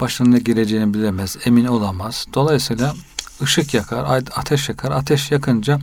Başına 0.00 0.28
ne 0.28 0.38
gireceğini 0.38 0.94
bilemez, 0.94 1.36
emin 1.44 1.64
olamaz. 1.64 2.26
Dolayısıyla 2.34 2.94
ışık 3.42 3.74
yakar, 3.74 4.22
ateş 4.36 4.68
yakar. 4.68 4.90
Ateş 4.90 5.30
yakınca 5.30 5.78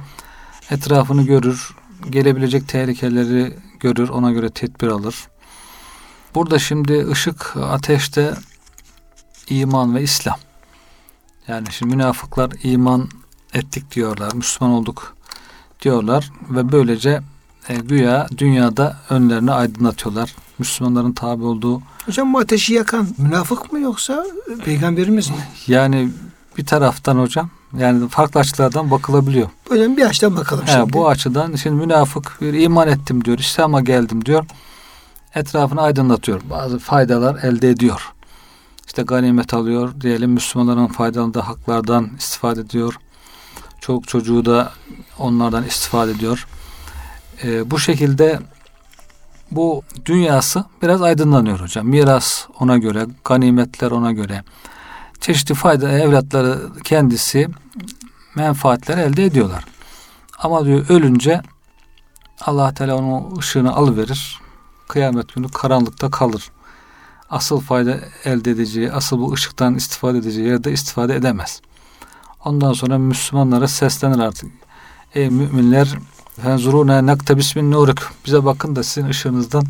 etrafını 0.72 1.24
görür, 1.24 1.76
gelebilecek 2.10 2.68
tehlikeleri 2.68 3.58
görür, 3.80 4.10
ona 4.10 4.32
göre 4.32 4.50
tedbir 4.50 4.88
alır. 4.88 5.16
Burada 6.36 6.60
şimdi 6.60 7.08
ışık 7.12 7.58
ateşte 7.58 8.34
iman 9.50 9.96
ve 9.96 10.02
İslam. 10.02 10.38
Yani 11.48 11.68
şimdi 11.72 11.96
münafıklar 11.96 12.52
iman 12.64 13.10
ettik 13.54 13.96
diyorlar, 13.96 14.34
Müslüman 14.34 14.74
olduk 14.74 15.16
diyorlar 15.82 16.32
ve 16.50 16.72
böylece 16.72 17.22
e, 17.70 17.76
güya 17.76 18.28
dünyada 18.38 18.98
önlerini 19.10 19.52
aydınlatıyorlar. 19.52 20.36
Müslümanların 20.60 21.12
tabi 21.12 21.44
olduğu 21.44 21.82
Hocam 22.06 22.34
bu 22.34 22.40
ateşi 22.40 22.74
yakan 22.74 23.08
münafık 23.18 23.74
mı 23.74 23.80
yoksa 23.80 24.26
peygamberimiz 24.66 25.30
mi? 25.30 25.36
yani 25.68 26.10
bir 26.58 26.66
taraftan 26.66 27.18
hocam 27.18 27.50
yani 27.78 28.10
farklı 28.10 28.40
açılardan 28.40 28.92
bakılabiliyor. 28.92 29.50
Hocam 29.70 29.98
bir 29.98 30.06
açıdan 30.06 30.38
bakalım 30.38 30.66
He, 30.66 30.72
şimdi. 30.72 30.94
bu 30.94 31.10
açıdan 31.10 31.56
şimdi 31.56 31.76
münafık 31.76 32.38
bir 32.42 32.54
iman 32.54 32.88
ettim 32.88 33.26
diyor, 33.26 33.40
İslam'a 33.40 33.82
geldim 33.82 34.26
diyor. 34.26 34.46
Etrafını 35.36 35.82
aydınlatıyor. 35.82 36.42
Bazı 36.50 36.80
faydalar 36.80 37.44
elde 37.44 37.70
ediyor. 37.70 38.14
İşte 38.88 39.02
ganimet 39.02 39.54
alıyor. 39.54 40.02
Diyelim 40.02 40.32
Müslümanların 40.32 40.88
faydalandığı 40.88 41.40
haklardan 41.40 42.10
istifade 42.18 42.62
ediyor. 42.62 42.96
Çoluk 43.82 44.08
çocuğu 44.08 44.46
da 44.46 44.72
onlardan 45.20 45.64
istifade 45.64 46.12
ediyor. 46.12 46.48
Ee, 47.44 47.72
bu 47.72 47.80
şekilde 47.80 48.40
bu 49.52 49.84
dünyası 50.06 50.64
biraz 50.82 51.02
aydınlanıyor 51.02 51.60
hocam. 51.60 51.88
Miras 51.88 52.48
ona 52.60 52.78
göre, 52.78 53.06
ganimetler 53.26 53.92
ona 53.92 54.12
göre. 54.12 54.44
Çeşitli 55.20 55.56
fayda 55.56 55.92
evlatları 55.92 56.60
kendisi 56.84 57.50
menfaatler 58.36 58.98
elde 58.98 59.26
ediyorlar. 59.26 59.66
Ama 60.38 60.66
diyor 60.66 60.86
ölünce 60.90 61.42
Allah 62.42 62.74
Teala 62.74 62.96
onun 62.96 63.38
ışığını 63.38 63.76
alıverir. 63.76 64.40
Kıyamet 64.90 65.36
günü 65.36 65.48
karanlıkta 65.48 66.12
kalır. 66.12 66.52
Asıl 67.30 67.60
fayda 67.60 68.00
elde 68.26 68.52
edeceği, 68.52 68.92
asıl 68.92 69.20
bu 69.20 69.34
ışıktan 69.34 69.76
istifade 69.76 70.18
edeceği 70.18 70.48
yerde 70.48 70.72
istifade 70.72 71.16
edemez. 71.16 71.62
Ondan 72.46 72.74
sonra 72.74 72.98
Müslümanlara 72.98 73.68
seslenir 73.68 74.20
artık. 74.20 74.52
Ey 75.14 75.30
müminler 75.30 75.98
fenzuruna 76.42 77.06
nakte 77.06 77.38
bismin 77.38 77.72
nuruk. 77.72 78.12
Bize 78.26 78.46
bakın 78.46 78.76
da 78.76 78.84
sizin 78.84 79.08
ışığınızdan 79.10 79.64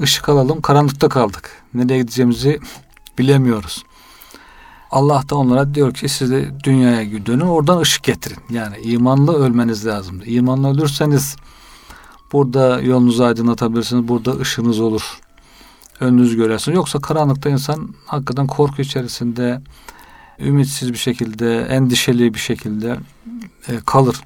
ışık 0.00 0.28
alalım. 0.28 0.60
Karanlıkta 0.60 1.08
kaldık. 1.08 1.50
Nereye 1.74 1.98
gideceğimizi 1.98 2.60
bilemiyoruz. 3.18 3.84
Allah 4.90 5.22
da 5.30 5.36
onlara 5.36 5.74
diyor 5.74 5.94
ki 5.94 6.08
siz 6.08 6.30
de 6.30 6.60
dünyaya 6.64 7.26
dönün 7.26 7.40
oradan 7.40 7.78
ışık 7.78 8.02
getirin. 8.02 8.38
Yani 8.50 8.76
imanlı 8.78 9.36
ölmeniz 9.36 9.86
lazım. 9.86 10.22
İmanlı 10.26 10.70
ölürseniz 10.70 11.36
burada 12.32 12.80
yolunuzu 12.80 13.24
aydınlatabilirsiniz. 13.24 14.08
Burada 14.08 14.32
ışığınız 14.32 14.80
olur. 14.80 15.20
Önünüzü 16.00 16.36
görersiniz. 16.36 16.76
Yoksa 16.76 16.98
karanlıkta 16.98 17.50
insan 17.50 17.94
hakikaten 18.06 18.46
korku 18.46 18.82
içerisinde 18.82 19.60
ümitsiz 20.38 20.92
bir 20.92 20.98
şekilde, 20.98 21.60
endişeli 21.60 22.34
bir 22.34 22.38
şekilde 22.38 22.96
e, 23.68 23.80
kalır. 23.86 24.20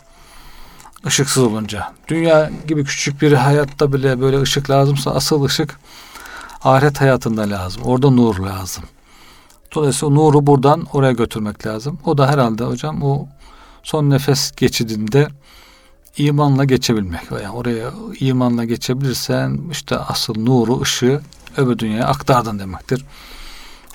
Işıksız 1.06 1.42
olunca. 1.42 1.92
Dünya 2.08 2.50
gibi 2.68 2.84
küçük 2.84 3.22
bir 3.22 3.32
hayatta 3.32 3.92
bile 3.92 4.20
böyle 4.20 4.40
ışık 4.40 4.70
lazımsa 4.70 5.10
asıl 5.10 5.44
ışık 5.44 5.80
ahiret 6.64 7.00
hayatında 7.00 7.50
lazım. 7.50 7.82
Orada 7.82 8.10
nur 8.10 8.38
lazım. 8.38 8.84
Dolayısıyla 9.74 10.14
nuru 10.14 10.46
buradan 10.46 10.86
oraya 10.92 11.12
götürmek 11.12 11.66
lazım. 11.66 11.98
O 12.04 12.18
da 12.18 12.28
herhalde 12.28 12.64
hocam 12.64 13.02
o 13.02 13.28
son 13.82 14.10
nefes 14.10 14.52
geçidinde 14.52 15.28
imanla 16.16 16.64
geçebilmek. 16.64 17.20
Yani 17.30 17.50
oraya 17.50 17.90
imanla 18.20 18.64
geçebilirsen 18.64 19.60
işte 19.70 19.96
asıl 19.96 20.34
nuru, 20.38 20.80
ışığı 20.80 21.20
öbür 21.56 21.78
dünyaya 21.78 22.06
aktardın 22.06 22.58
demektir. 22.58 23.04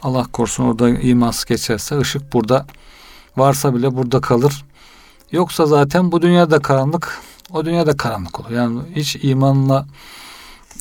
Allah 0.01 0.25
korusun 0.34 0.63
orada 0.63 0.89
imansız 0.89 1.45
geçerse 1.45 1.99
ışık 1.99 2.34
burada 2.34 2.65
varsa 3.38 3.75
bile 3.75 3.95
burada 3.95 4.21
kalır. 4.21 4.65
Yoksa 5.32 5.65
zaten 5.65 6.12
bu 6.12 6.21
dünyada 6.21 6.60
karanlık, 6.60 7.21
o 7.51 7.65
dünyada 7.65 7.97
karanlık 7.97 8.39
olur. 8.39 8.49
Yani 8.49 8.79
hiç 8.95 9.17
imanla 9.21 9.86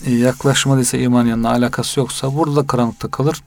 e, 0.06 0.14
yaklaşmadıysa 0.14 0.96
iman 0.96 1.26
yanına 1.26 1.50
alakası 1.50 2.00
yoksa 2.00 2.34
burada 2.34 2.56
da 2.56 2.66
karanlıkta 2.66 3.08
kalır. 3.08 3.42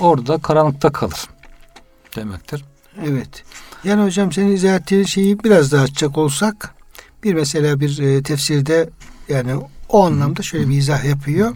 Orada 0.00 0.38
karanlıkta 0.38 0.92
kalır 0.92 1.24
demektir. 2.16 2.64
Evet. 3.04 3.44
Yani 3.84 4.04
hocam 4.04 4.32
senin 4.32 4.52
izah 4.52 4.76
ettiğin 4.76 5.04
şeyi 5.04 5.44
biraz 5.44 5.72
daha 5.72 5.82
açacak 5.82 6.18
olsak 6.18 6.75
bir 7.24 7.34
mesela 7.34 7.80
bir 7.80 7.98
e, 7.98 8.22
tefsirde 8.22 8.90
yani 9.28 9.52
o 9.88 10.06
anlamda 10.06 10.42
şöyle 10.42 10.68
bir 10.68 10.76
izah 10.76 11.04
yapıyor. 11.04 11.54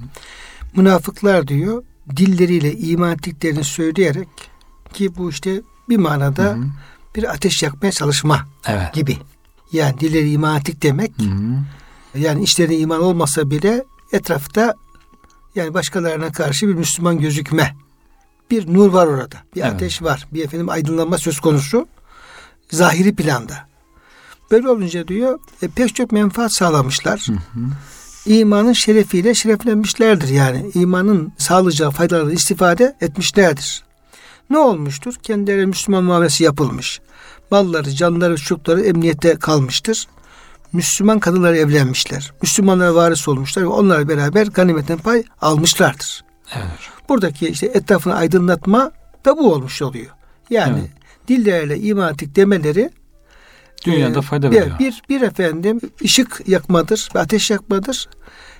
Münafıklar 0.77 1.49
diyor 1.49 1.83
dilleriyle 2.17 2.77
iman 2.77 3.13
ettiklerini 3.13 3.65
söyleyerek 3.65 4.29
ki 4.93 5.17
bu 5.17 5.31
işte 5.31 5.61
bir 5.89 5.97
manada 5.97 6.43
Hı 6.45 6.51
hı. 6.51 6.65
bir 7.17 7.31
ateş 7.33 7.63
yakmaya 7.63 7.93
çalışma 7.93 8.47
Evet. 8.67 8.95
gibi. 8.95 9.19
Yani 9.73 10.01
dilleri 10.01 10.31
iman 10.31 10.59
ettik 10.59 10.83
demek 10.83 11.13
Hı 11.19 11.23
hı. 11.25 12.19
yani 12.19 12.43
içlerinde 12.43 12.79
iman 12.79 13.01
olmasa 13.03 13.51
bile 13.51 13.85
etrafta 14.13 14.75
yani 15.55 15.75
başkalarına 15.75 16.33
karşı 16.33 16.69
bir 16.69 16.75
Müslüman 16.75 17.19
gözükme. 17.19 17.77
Bir 18.51 18.75
nur 18.75 18.93
var 18.93 19.07
orada. 19.07 19.37
Bir 19.57 19.61
Evet. 19.61 19.73
ateş 19.73 20.03
var. 20.03 20.27
Bir 20.33 20.45
efendim 20.45 20.69
aydınlanma 20.69 21.19
söz 21.19 21.41
konusu. 21.41 21.89
Zahiri 22.71 23.15
planda. 23.15 23.69
Böyle 24.51 24.69
olunca 24.69 25.09
diyor 25.09 25.39
e, 25.63 25.69
pek 25.69 25.95
çok 25.95 26.13
menfaat 26.13 26.53
sağlamışlar. 26.53 27.27
Hı 27.27 27.33
hı. 27.33 27.65
İmanın 28.27 28.73
şerefiyle 28.73 29.35
şereflenmişlerdir 29.35 30.29
yani. 30.29 30.71
imanın 30.75 31.33
sağlayacağı 31.39 31.91
faydalarını 31.91 32.33
istifade 32.33 32.97
etmişlerdir. 33.01 33.83
Ne 34.51 34.59
olmuştur? 34.59 35.15
Kendilerine 35.23 35.67
Müslüman 35.67 36.05
muamelesi 36.05 36.45
yapılmış. 36.45 37.01
Malları, 37.51 37.91
canları, 37.91 38.37
çocukları 38.37 38.81
emniyette 38.81 39.35
kalmıştır. 39.37 40.07
Müslüman 40.73 41.19
kadınlar 41.19 41.55
evlenmişler. 41.55 42.33
Müslümanlara 42.43 42.95
varis 42.95 43.29
olmuşlar 43.29 43.63
ve 43.63 43.67
onlarla 43.67 44.09
beraber 44.09 44.47
ganimetten 44.47 44.99
pay 44.99 45.23
almışlardır. 45.41 46.25
Evet. 46.55 46.67
Buradaki 47.09 47.49
işte 47.49 47.67
etrafını 47.67 48.15
aydınlatma 48.15 48.91
da 49.25 49.39
bu 49.39 49.53
olmuş 49.53 49.83
oluyor. 49.83 50.11
Yani 50.51 50.79
Evet. 50.81 50.91
dilleriyle 51.29 51.79
iman 51.79 52.13
ettik 52.13 52.37
demeleri 52.37 52.91
Dünyada 53.85 54.19
e, 54.19 54.23
fayda 54.23 54.51
bir, 54.51 54.57
veriyor. 54.57 54.79
bir, 54.79 55.03
bir 55.09 55.21
efendim 55.21 55.81
ışık 56.05 56.43
yakmadır 56.47 57.09
ve 57.15 57.19
ateş 57.19 57.51
yakmadır. 57.51 58.09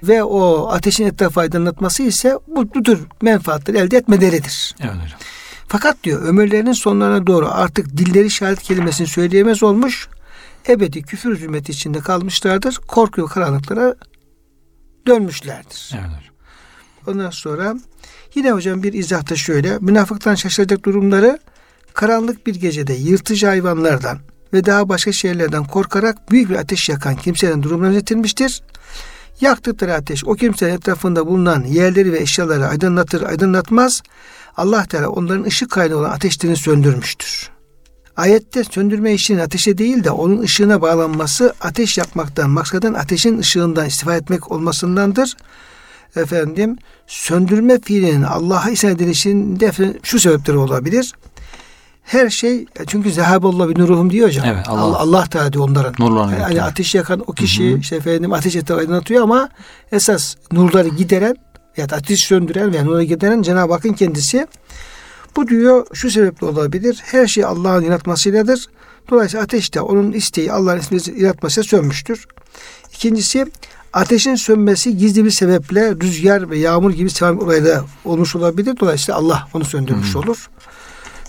Ve 0.03 0.23
o 0.23 0.69
ateşin 0.69 1.07
etrafı 1.07 1.41
aydınlatması 1.41 2.03
ise 2.03 2.39
bu, 2.47 2.75
bu 2.75 2.83
tür 2.83 3.01
menfaatleri 3.23 3.79
elde 3.79 3.97
etmeleridir. 3.97 4.75
Evet 4.81 4.95
hocam. 4.95 5.19
Fakat 5.69 6.05
diyor 6.05 6.23
ömürlerinin 6.23 6.73
sonlarına 6.73 7.27
doğru 7.27 7.49
artık 7.51 7.97
dilleri 7.97 8.31
şehadet 8.31 8.63
kelimesini 8.63 9.07
söyleyemez 9.07 9.63
olmuş. 9.63 10.09
Ebedi 10.69 11.03
küfür 11.03 11.37
zulmeti 11.39 11.73
içinde 11.73 11.99
kalmışlardır. 11.99 12.75
Korku 12.75 13.27
karanlıklara 13.27 13.95
dönmüşlerdir. 15.07 15.91
Evet 15.95 16.05
hocam. 16.05 16.35
Ondan 17.07 17.31
sonra 17.31 17.75
yine 18.35 18.53
hocam 18.53 18.83
bir 18.83 18.93
izahta 18.93 19.37
şöyle. 19.37 19.79
Münafıktan 19.79 20.35
şaşıracak 20.35 20.85
durumları 20.85 21.39
karanlık 21.95 22.47
bir 22.47 22.55
gecede 22.55 22.93
yırtıcı 22.93 23.47
hayvanlardan 23.47 24.19
ve 24.53 24.65
daha 24.65 24.89
başka 24.89 25.13
şeylerden 25.13 25.65
korkarak 25.65 26.31
büyük 26.31 26.51
bir 26.51 26.57
ateş 26.57 26.89
yakan 26.89 27.17
kimsenin 27.17 27.63
durumuna 27.63 27.89
özetilmiştir. 27.89 28.63
Yaktıkları 29.41 29.95
ateş 29.95 30.25
o 30.25 30.35
kimsenin 30.35 30.73
etrafında 30.73 31.27
bulunan 31.27 31.65
yerleri 31.65 32.13
ve 32.13 32.19
eşyaları 32.19 32.67
aydınlatır 32.67 33.23
aydınlatmaz. 33.23 34.03
Allah 34.57 34.85
Teala 34.85 35.09
onların 35.09 35.45
ışık 35.45 35.71
kaynağı 35.71 35.99
olan 35.99 36.11
ateşlerini 36.11 36.57
söndürmüştür. 36.57 37.51
Ayette 38.17 38.65
söndürme 38.65 39.15
işinin 39.15 39.39
ateşe 39.39 39.79
değil 39.79 40.05
de 40.05 40.11
onun 40.11 40.41
ışığına 40.41 40.83
bağlanması 40.83 41.55
ateş 41.61 41.99
yakmaktan, 41.99 42.51
maksaden 42.51 42.95
ateşin 42.95 43.39
ışığından 43.39 43.87
istifade 43.87 44.17
etmek 44.17 44.53
olmasındandır. 44.53 45.37
Efendim 46.17 46.77
söndürme 47.07 47.81
fiilinin 47.81 48.23
Allah'a 48.23 48.71
isyan 48.71 48.95
edilişinde 48.95 49.67
efendim 49.67 50.01
şu 50.03 50.21
sebepleri 50.21 50.57
olabilir. 50.57 51.15
Her 52.03 52.31
şey 52.31 52.67
çünkü 52.87 53.13
zehaballah 53.13 53.69
bir 53.69 53.79
nuruhum 53.79 54.11
diyor 54.11 54.29
hocam. 54.29 54.47
Evet, 54.49 54.69
Allah. 54.69 54.81
Allah, 54.81 54.99
Allah 54.99 55.25
Teala 55.27 55.53
diyor 55.53 55.69
onların. 55.69 55.95
Nurlarını 55.99 56.33
Yani 56.33 56.43
götürüyor. 56.43 56.67
ateş 56.67 56.95
yakan 56.95 57.21
o 57.27 57.33
kişi 57.33 57.71
Hı 57.71 57.75
hı. 57.75 57.79
işte 57.79 57.97
efendim 57.97 58.33
ateş 58.33 58.57
eti 58.57 58.75
aydınlatıyor 58.75 59.23
ama 59.23 59.49
esas 59.93 60.37
nurları 60.53 60.89
gideren 60.89 61.37
ya 61.77 61.89
da 61.89 61.97
ateş 61.97 62.21
söndüren 62.25 62.73
ve 62.75 62.85
nurları 62.85 63.03
gideren 63.05 63.43
Cenab-ı 63.43 63.73
Hakk'ın 63.73 63.93
kendisi. 63.93 64.47
Bu 65.37 65.49
diyor 65.49 65.87
şu 65.93 66.11
sebeple 66.11 66.47
olabilir. 66.47 67.01
Her 67.05 67.27
şey 67.27 67.45
Allah'ın 67.45 67.83
yaratmasıyladır. 67.83 68.67
Dolayısıyla 69.11 69.45
ateş 69.45 69.75
de 69.75 69.81
onun 69.81 70.13
isteği 70.13 70.53
Allah'ın 70.53 70.81
yaratmasıyla 71.17 71.69
sönmüştür. 71.69 72.27
İkincisi 72.95 73.47
ateşin 73.93 74.35
sönmesi 74.35 74.97
gizli 74.97 75.25
bir 75.25 75.31
sebeple 75.31 75.91
rüzgar 75.95 76.51
ve 76.51 76.59
yağmur 76.59 76.91
gibi 76.93 77.11
sebep 77.11 77.43
olayda 77.43 77.85
olmuş 78.05 78.37
olabilir. 78.37 78.77
Dolayısıyla 78.81 79.19
Allah 79.21 79.49
onu 79.55 79.65
söndürmüş 79.65 80.17
olur. 80.17 80.51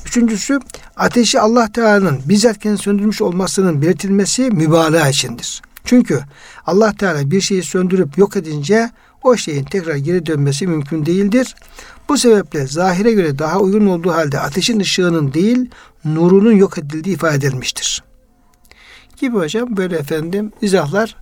Üçüncüsü 0.06 0.60
ateşi 0.96 1.40
Allah 1.40 1.72
Teala'nın 1.72 2.22
bizzat 2.26 2.60
kendini 2.60 2.82
söndürmüş 2.82 3.22
olmasının 3.22 3.82
belirtilmesi 3.82 4.42
mübalağa 4.42 5.10
içindir. 5.10 5.62
Çünkü 5.84 6.20
Allah 6.66 6.94
Teala 6.94 7.32
bir 7.32 7.42
şeyi 7.42 7.64
söndürüp 7.64 8.18
yok 8.18 8.36
edince 8.36 8.90
o 9.24 9.38
şeyin 9.38 9.64
tekrar 9.64 9.96
geri 9.96 10.26
dönmesi 10.26 10.68
mümkün 10.68 11.06
değildir. 11.06 11.56
Bu 12.10 12.18
sebeple 12.18 12.68
zahire 12.68 13.12
göre 13.12 13.40
daha 13.40 13.60
uygun 13.60 13.88
olduğu 13.88 14.12
halde 14.12 14.40
ateşin 14.40 14.80
ışığının 14.80 15.34
değil 15.34 15.70
nurunun 16.06 16.52
yok 16.56 16.78
edildiği 16.78 17.16
ifade 17.16 17.36
edilmiştir. 17.36 18.04
Gibi 19.18 19.38
hocam 19.38 19.78
böyle 19.78 19.98
efendim 19.98 20.52
izahlar 20.62 21.16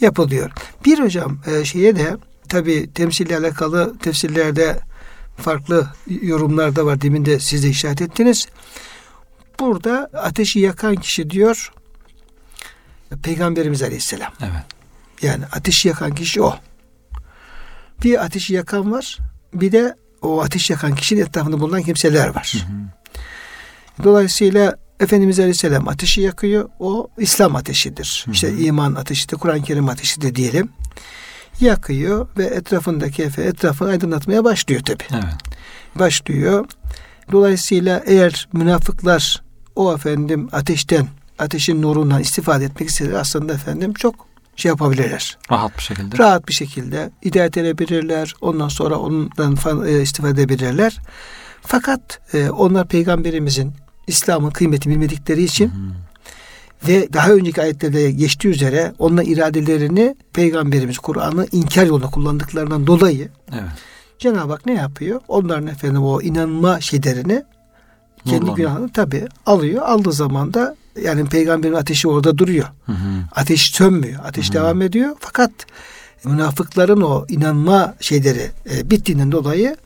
yapılıyor. 0.00 0.50
Bir 0.84 0.98
hocam 0.98 1.38
e, 1.46 1.64
şeye 1.64 1.96
de 1.96 2.16
tabi 2.48 2.90
temsille 2.94 3.38
alakalı 3.38 3.98
tefsirlerde 3.98 4.76
farklı 5.38 5.86
yorumlar 6.22 6.76
da 6.76 6.86
var. 6.86 7.00
Demin 7.00 7.24
de 7.24 7.40
siz 7.40 7.64
de 7.64 7.68
işaret 7.68 8.02
ettiniz. 8.02 8.46
Burada 9.60 10.10
ateşi 10.12 10.60
yakan 10.60 10.96
kişi 10.96 11.30
diyor 11.30 11.72
Peygamberimiz 13.22 13.82
Aleyhisselam. 13.82 14.32
Evet. 14.40 14.64
Yani 15.22 15.44
ateşi 15.52 15.88
yakan 15.88 16.14
kişi 16.14 16.42
o. 16.42 16.56
Bir 18.04 18.24
ateşi 18.24 18.54
yakan 18.54 18.92
var. 18.92 19.18
Bir 19.54 19.72
de 19.72 19.94
o 20.22 20.42
ateş 20.42 20.70
yakan 20.70 20.94
kişinin 20.94 21.20
etrafında 21.20 21.60
bulunan 21.60 21.82
kimseler 21.82 22.28
var. 22.28 22.66
Dolayısıyla 24.04 24.76
Efendimiz 25.00 25.40
Aleyhisselam 25.40 25.88
ateşi 25.88 26.20
yakıyor. 26.20 26.68
O 26.78 27.08
İslam 27.18 27.56
ateşidir. 27.56 28.22
Hı 28.24 28.30
hı. 28.30 28.34
İşte 28.34 28.56
iman 28.56 28.94
ateşidir, 28.94 29.36
Kur'an-ı 29.36 29.62
Kerim 29.62 29.88
ateşidir 29.88 30.34
diyelim. 30.34 30.68
Yakıyor 31.60 32.28
ve 32.38 32.44
etrafındaki 32.44 33.22
efe, 33.22 33.42
etrafını 33.42 33.88
aydınlatmaya 33.88 34.44
başlıyor 34.44 34.80
tabi. 34.80 35.04
Evet. 35.12 35.34
Başlıyor. 35.94 36.66
Dolayısıyla 37.32 38.02
eğer 38.06 38.48
münafıklar 38.52 39.42
o 39.76 39.94
efendim 39.94 40.48
ateşten, 40.52 41.06
ateşin 41.38 41.82
nurundan 41.82 42.20
istifade 42.20 42.64
etmek 42.64 42.88
istedir 42.88 43.12
aslında 43.12 43.52
efendim 43.52 43.94
çok 43.94 44.28
şey 44.56 44.68
yapabilirler. 44.68 45.38
Rahat 45.50 45.78
bir 45.78 45.82
şekilde. 45.82 46.18
Rahat 46.18 46.48
bir 46.48 46.52
şekilde 46.52 47.10
hidayet 47.24 47.56
edebilirler. 47.56 48.34
Ondan 48.40 48.68
sonra 48.68 48.96
ondan 48.96 49.86
e, 49.86 50.02
istifade 50.02 50.42
edebilirler. 50.42 50.98
Fakat 51.62 52.34
e, 52.34 52.50
onlar 52.50 52.88
peygamberimizin 52.88 53.72
İslam'ın 54.06 54.50
kıymetini 54.50 54.94
bilmedikleri 54.94 55.42
için 55.42 55.68
Hı. 55.68 55.72
Ve 56.88 57.12
daha 57.12 57.30
önceki 57.30 57.62
ayetlerde 57.62 58.10
geçtiği 58.10 58.48
üzere 58.48 58.92
onların 58.98 59.30
iradelerini 59.30 60.16
peygamberimiz 60.32 60.98
Kur'an'ı 60.98 61.46
inkar 61.52 61.86
yolunda 61.86 62.06
kullandıklarından 62.06 62.86
dolayı 62.86 63.28
Evet. 63.52 63.62
Cenab-ı 64.18 64.52
Hak 64.52 64.66
ne 64.66 64.74
yapıyor? 64.74 65.20
Onların 65.28 65.66
efendim 65.66 66.04
o 66.04 66.22
inanma 66.22 66.80
şeylerini 66.80 67.42
kendi 68.24 68.50
günahını 68.50 68.92
tabi 68.92 69.26
alıyor. 69.46 69.82
Aldığı 69.82 70.12
zaman 70.12 70.54
da 70.54 70.76
yani 71.02 71.24
peygamberin 71.24 71.72
ateşi 71.74 72.08
orada 72.08 72.38
duruyor. 72.38 72.66
Hı 72.86 72.92
hı. 72.92 72.96
Ateş 73.36 73.70
sönmüyor. 73.72 74.24
Ateş 74.24 74.52
devam 74.52 74.82
ediyor. 74.82 75.16
Fakat 75.20 75.50
münafıkların 76.24 77.00
o 77.00 77.24
inanma 77.28 77.94
şeyleri 78.00 78.50
e, 78.70 78.90
bittiğinden 78.90 79.32
dolayı 79.32 79.76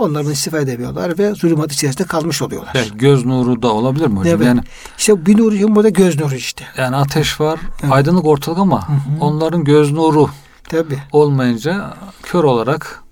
onlardan 0.00 0.32
istifade 0.32 0.62
edemiyorlar 0.62 1.18
ve 1.18 1.34
zulümat 1.34 1.72
içerisinde 1.72 2.04
kalmış 2.08 2.42
oluyorlar. 2.42 2.72
Evet, 2.74 2.90
göz 2.94 3.24
nuru 3.26 3.62
da 3.62 3.72
olabilir 3.72 4.06
mi 4.06 4.18
hocam? 4.18 4.34
Evet. 4.36 4.46
Yani 4.46 4.60
İşte 4.98 5.26
bir 5.26 5.38
nuru 5.38 5.74
burada 5.74 5.88
göz 5.88 6.20
nuru 6.20 6.34
işte. 6.34 6.64
yani 6.76 6.96
ateş 6.96 7.40
var, 7.40 7.60
Evet. 7.82 7.92
aydınlık 7.92 8.24
ortalık 8.24 8.58
ama 8.58 8.88
hı. 8.88 8.92
onların 9.20 9.64
göz 9.64 9.92
nuru 9.92 10.28
Tabi. 10.68 10.98
olmayınca 11.12 11.94
kör 12.22 12.44
olarak 12.44 13.02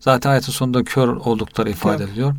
zaten 0.00 0.30
ayetin 0.30 0.52
sonunda 0.52 0.84
kör 0.84 1.08
oldukları 1.08 1.70
ifade 1.70 1.96
Tabii. 1.98 2.10
ediliyor. 2.10 2.34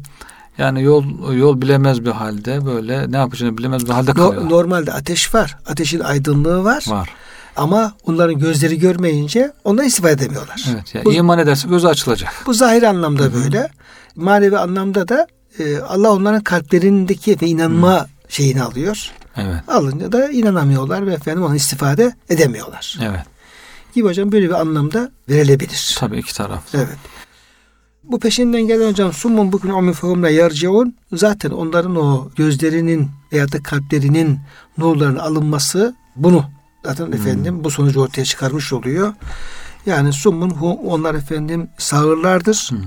Yani 0.57 0.83
yol 0.83 1.03
yol 1.33 1.61
bilemez 1.61 2.05
bir 2.05 2.11
halde 2.11 2.65
böyle 2.65 3.11
ne 3.11 3.17
yapacağını 3.17 3.57
bilemez 3.57 3.85
bir 3.85 3.89
halde 3.91 4.13
kalıyor. 4.13 4.49
normalde 4.49 4.91
ateş 4.93 5.35
var. 5.35 5.57
Ateşin 5.67 5.99
aydınlığı 5.99 6.63
var. 6.63 6.85
Var. 6.87 7.09
Ama 7.55 7.93
onların 8.05 8.39
gözleri 8.39 8.79
görmeyince 8.79 9.51
ondan 9.63 9.85
istifade 9.85 10.13
edemiyorlar. 10.13 10.65
Evet. 10.73 10.95
Yani 10.95 11.05
Bu- 11.05 11.13
iman 11.13 11.39
ederse 11.39 11.67
gözü 11.67 11.87
açılacak. 11.87 12.33
Bu 12.45 12.53
zahir 12.53 12.83
anlamda 12.83 13.33
böyle. 13.33 13.69
Manevi 14.15 14.57
anlamda 14.57 15.07
da 15.07 15.27
e, 15.59 15.77
Allah 15.77 16.11
onların 16.11 16.43
kalplerindeki 16.43 17.37
ve 17.41 17.47
inanma 17.47 18.07
şeyini 18.29 18.63
alıyor. 18.63 19.11
Evet. 19.37 19.55
Alınca 19.67 20.11
da 20.11 20.29
inanamıyorlar 20.29 21.07
ve 21.07 21.13
efendim 21.13 21.43
onu 21.43 21.55
istifade 21.55 22.15
edemiyorlar. 22.29 22.99
Evet. 23.01 23.25
Gibi 23.95 24.07
hocam 24.07 24.31
böyle 24.31 24.45
bir 24.49 24.61
anlamda 24.61 25.11
verilebilir. 25.29 25.95
Tabii 25.99 26.17
iki 26.19 26.35
taraf. 26.35 26.63
Evet. 26.73 26.97
Bu 28.03 28.19
peşinden 28.19 28.61
gelen 28.61 28.89
hocam 28.89 29.13
summun 29.13 29.51
bugün 29.51 29.69
ummi 29.69 29.93
fehumle 29.93 30.31
yarciun 30.31 30.95
zaten 31.13 31.49
onların 31.49 31.95
o 31.95 32.29
gözlerinin 32.35 33.09
veya 33.33 33.51
da 33.51 33.63
kalplerinin 33.63 34.39
nurlarının 34.77 35.19
alınması 35.19 35.95
bunu 36.15 36.45
zaten 36.86 37.11
efendim 37.11 37.63
bu 37.63 37.71
sonucu 37.71 38.01
ortaya 38.01 38.25
çıkarmış 38.25 38.73
oluyor. 38.73 39.13
Yani 39.86 40.13
summun 40.13 40.49
hu- 40.49 40.79
onlar 40.88 41.15
efendim 41.15 41.67
sağırlardır. 41.77 42.69
Hı. 42.71 42.77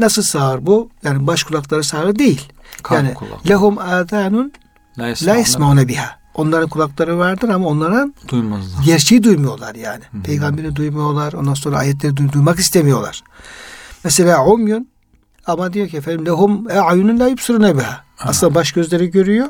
Nasıl 0.00 0.22
sağır 0.22 0.66
bu? 0.66 0.90
Yani 1.02 1.26
baş 1.26 1.44
kulakları 1.44 1.84
sağır 1.84 2.18
değil. 2.18 2.48
Kalp 2.82 2.98
yani 2.98 3.14
kulak. 3.14 3.48
lehum 3.50 3.78
adanun 3.78 4.52
La 4.98 5.36
yesma'une 5.36 5.88
biha. 5.88 6.18
Onların 6.34 6.68
kulakları 6.68 7.18
vardır 7.18 7.48
ama 7.48 7.66
onların 7.68 8.14
duymazlar. 8.28 8.84
gerçeği 8.84 9.22
duymuyorlar 9.22 9.74
yani. 9.74 10.04
Hı. 10.12 10.22
Peygamberi 10.22 10.76
duymuyorlar. 10.76 11.32
Ondan 11.32 11.54
sonra 11.54 11.78
ayetleri 11.78 12.12
duy- 12.16 12.32
duymak 12.32 12.58
istemiyorlar. 12.58 13.22
Mesela 14.04 14.46
umyun 14.46 14.88
ama 15.46 15.72
diyor 15.72 15.88
ki 15.88 15.96
efendim 15.96 16.26
lehum 16.26 16.70
e'ayunun 16.70 17.20
la 17.20 17.28
yubsirune 17.28 17.78
biha. 17.78 18.04
Aslında 18.20 18.54
baş 18.54 18.72
gözleri 18.72 19.10
görüyor 19.10 19.48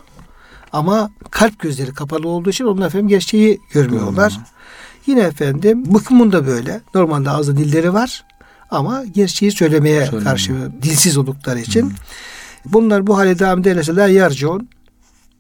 ama 0.73 1.11
kalp 1.31 1.59
gözleri 1.59 1.95
kapalı 1.95 2.29
olduğu 2.29 2.51
için 2.51 2.65
onlar 2.65 2.87
efendim 2.87 3.09
gerçeği 3.09 3.61
görmüyorlar. 3.73 4.29
Görmüyor. 4.31 4.49
Yine 5.07 5.21
efendim 5.21 5.95
bıkımın 5.95 6.33
da 6.33 6.47
böyle. 6.47 6.81
Normalde 6.95 7.31
ağızda 7.31 7.57
dilleri 7.57 7.93
var 7.95 8.25
ama 8.71 9.05
gerçeği 9.05 9.53
söylemeye 9.53 10.01
Söylemiyor. 10.01 10.25
karşı 10.25 10.55
dilsiz 10.83 11.17
oldukları 11.17 11.61
için. 11.61 11.93
Bunlar 12.65 13.07
bu 13.07 13.19
hale 13.19 13.39
devam 13.39 13.61
ederse 13.61 13.95
la 13.97 14.09
yarciun 14.09 14.69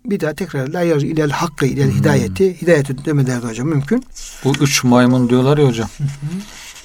bir 0.04 0.20
daha 0.20 0.34
tekrar 0.34 0.68
la 0.68 0.80
yarci 0.82 1.06
ilel 1.06 1.30
hakkı 1.30 1.66
ilel 1.66 1.90
hidayeti 1.90 2.62
hidayeti 2.62 3.04
demeleri 3.04 3.42
de 3.42 3.46
hocam 3.46 3.68
mümkün. 3.68 4.04
Bu 4.44 4.52
üç 4.60 4.84
maymun 4.84 5.28
diyorlar 5.28 5.58
ya 5.58 5.66
hocam. 5.68 5.88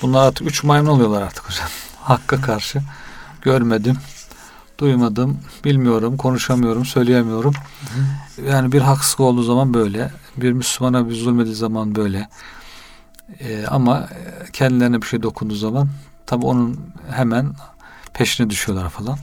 Bunlar 0.02 0.28
artık 0.28 0.48
üç 0.48 0.64
maymun 0.64 0.89
oluyorlar 0.89 1.22
artık 1.22 1.50
hocam. 1.50 1.68
Hakka 2.02 2.42
karşı. 2.42 2.80
Görmedim, 3.42 3.98
duymadım, 4.82 5.38
bilmiyorum, 5.66 6.18
konuşamıyorum, 6.18 6.86
söyleyemiyorum. 6.86 7.54
Yani 8.50 8.72
bir 8.72 8.82
haksızlık 8.82 9.20
olduğu 9.20 9.44
zaman 9.44 9.74
böyle. 9.74 10.12
Bir 10.38 10.52
Müslümana 10.52 11.10
bir 11.10 11.16
zulmediği 11.16 11.56
zaman 11.56 11.96
böyle. 11.96 12.30
Ee, 13.40 13.66
ama 13.68 14.00
e, 14.00 14.52
kendilerine 14.52 15.02
bir 15.02 15.08
şey 15.08 15.24
dokunduğu 15.24 15.56
zaman 15.56 15.90
tabi 16.26 16.46
onun 16.46 16.80
hemen 17.12 17.54
peşine 18.14 18.50
düşüyorlar 18.50 18.90
falan. 18.90 19.18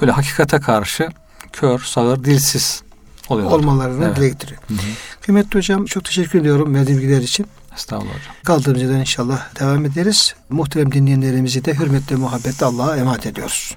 Böyle 0.00 0.12
hakikate 0.12 0.60
karşı 0.60 1.08
kör, 1.52 1.78
sağır, 1.78 2.24
dilsiz 2.24 2.82
oluyorlar. 3.28 3.58
olmalarını 3.58 4.04
Evet. 4.04 4.16
dile 4.16 4.28
getiriyor. 4.28 4.60
Hı 4.68 4.74
hı. 4.74 4.78
Kıymetli 5.20 5.58
hocam 5.58 5.84
çok 5.84 6.04
teşekkür 6.04 6.40
ediyorum 6.40 6.74
verdiğim 6.74 7.00
bilgiler 7.00 7.20
için. 7.22 7.46
Estağfurullah 7.74 8.14
hocam. 8.14 8.34
Kaldığımız 8.44 8.82
yerden 8.82 9.00
inşallah 9.00 9.60
devam 9.60 9.84
ederiz. 9.84 10.34
Muhterem 10.50 10.92
dinleyenlerimizi 10.92 11.64
de 11.64 11.74
hürmetle 11.74 12.16
muhabbetle 12.16 12.66
Allah'a 12.66 12.96
emanet 12.96 13.26
ediyoruz. 13.26 13.76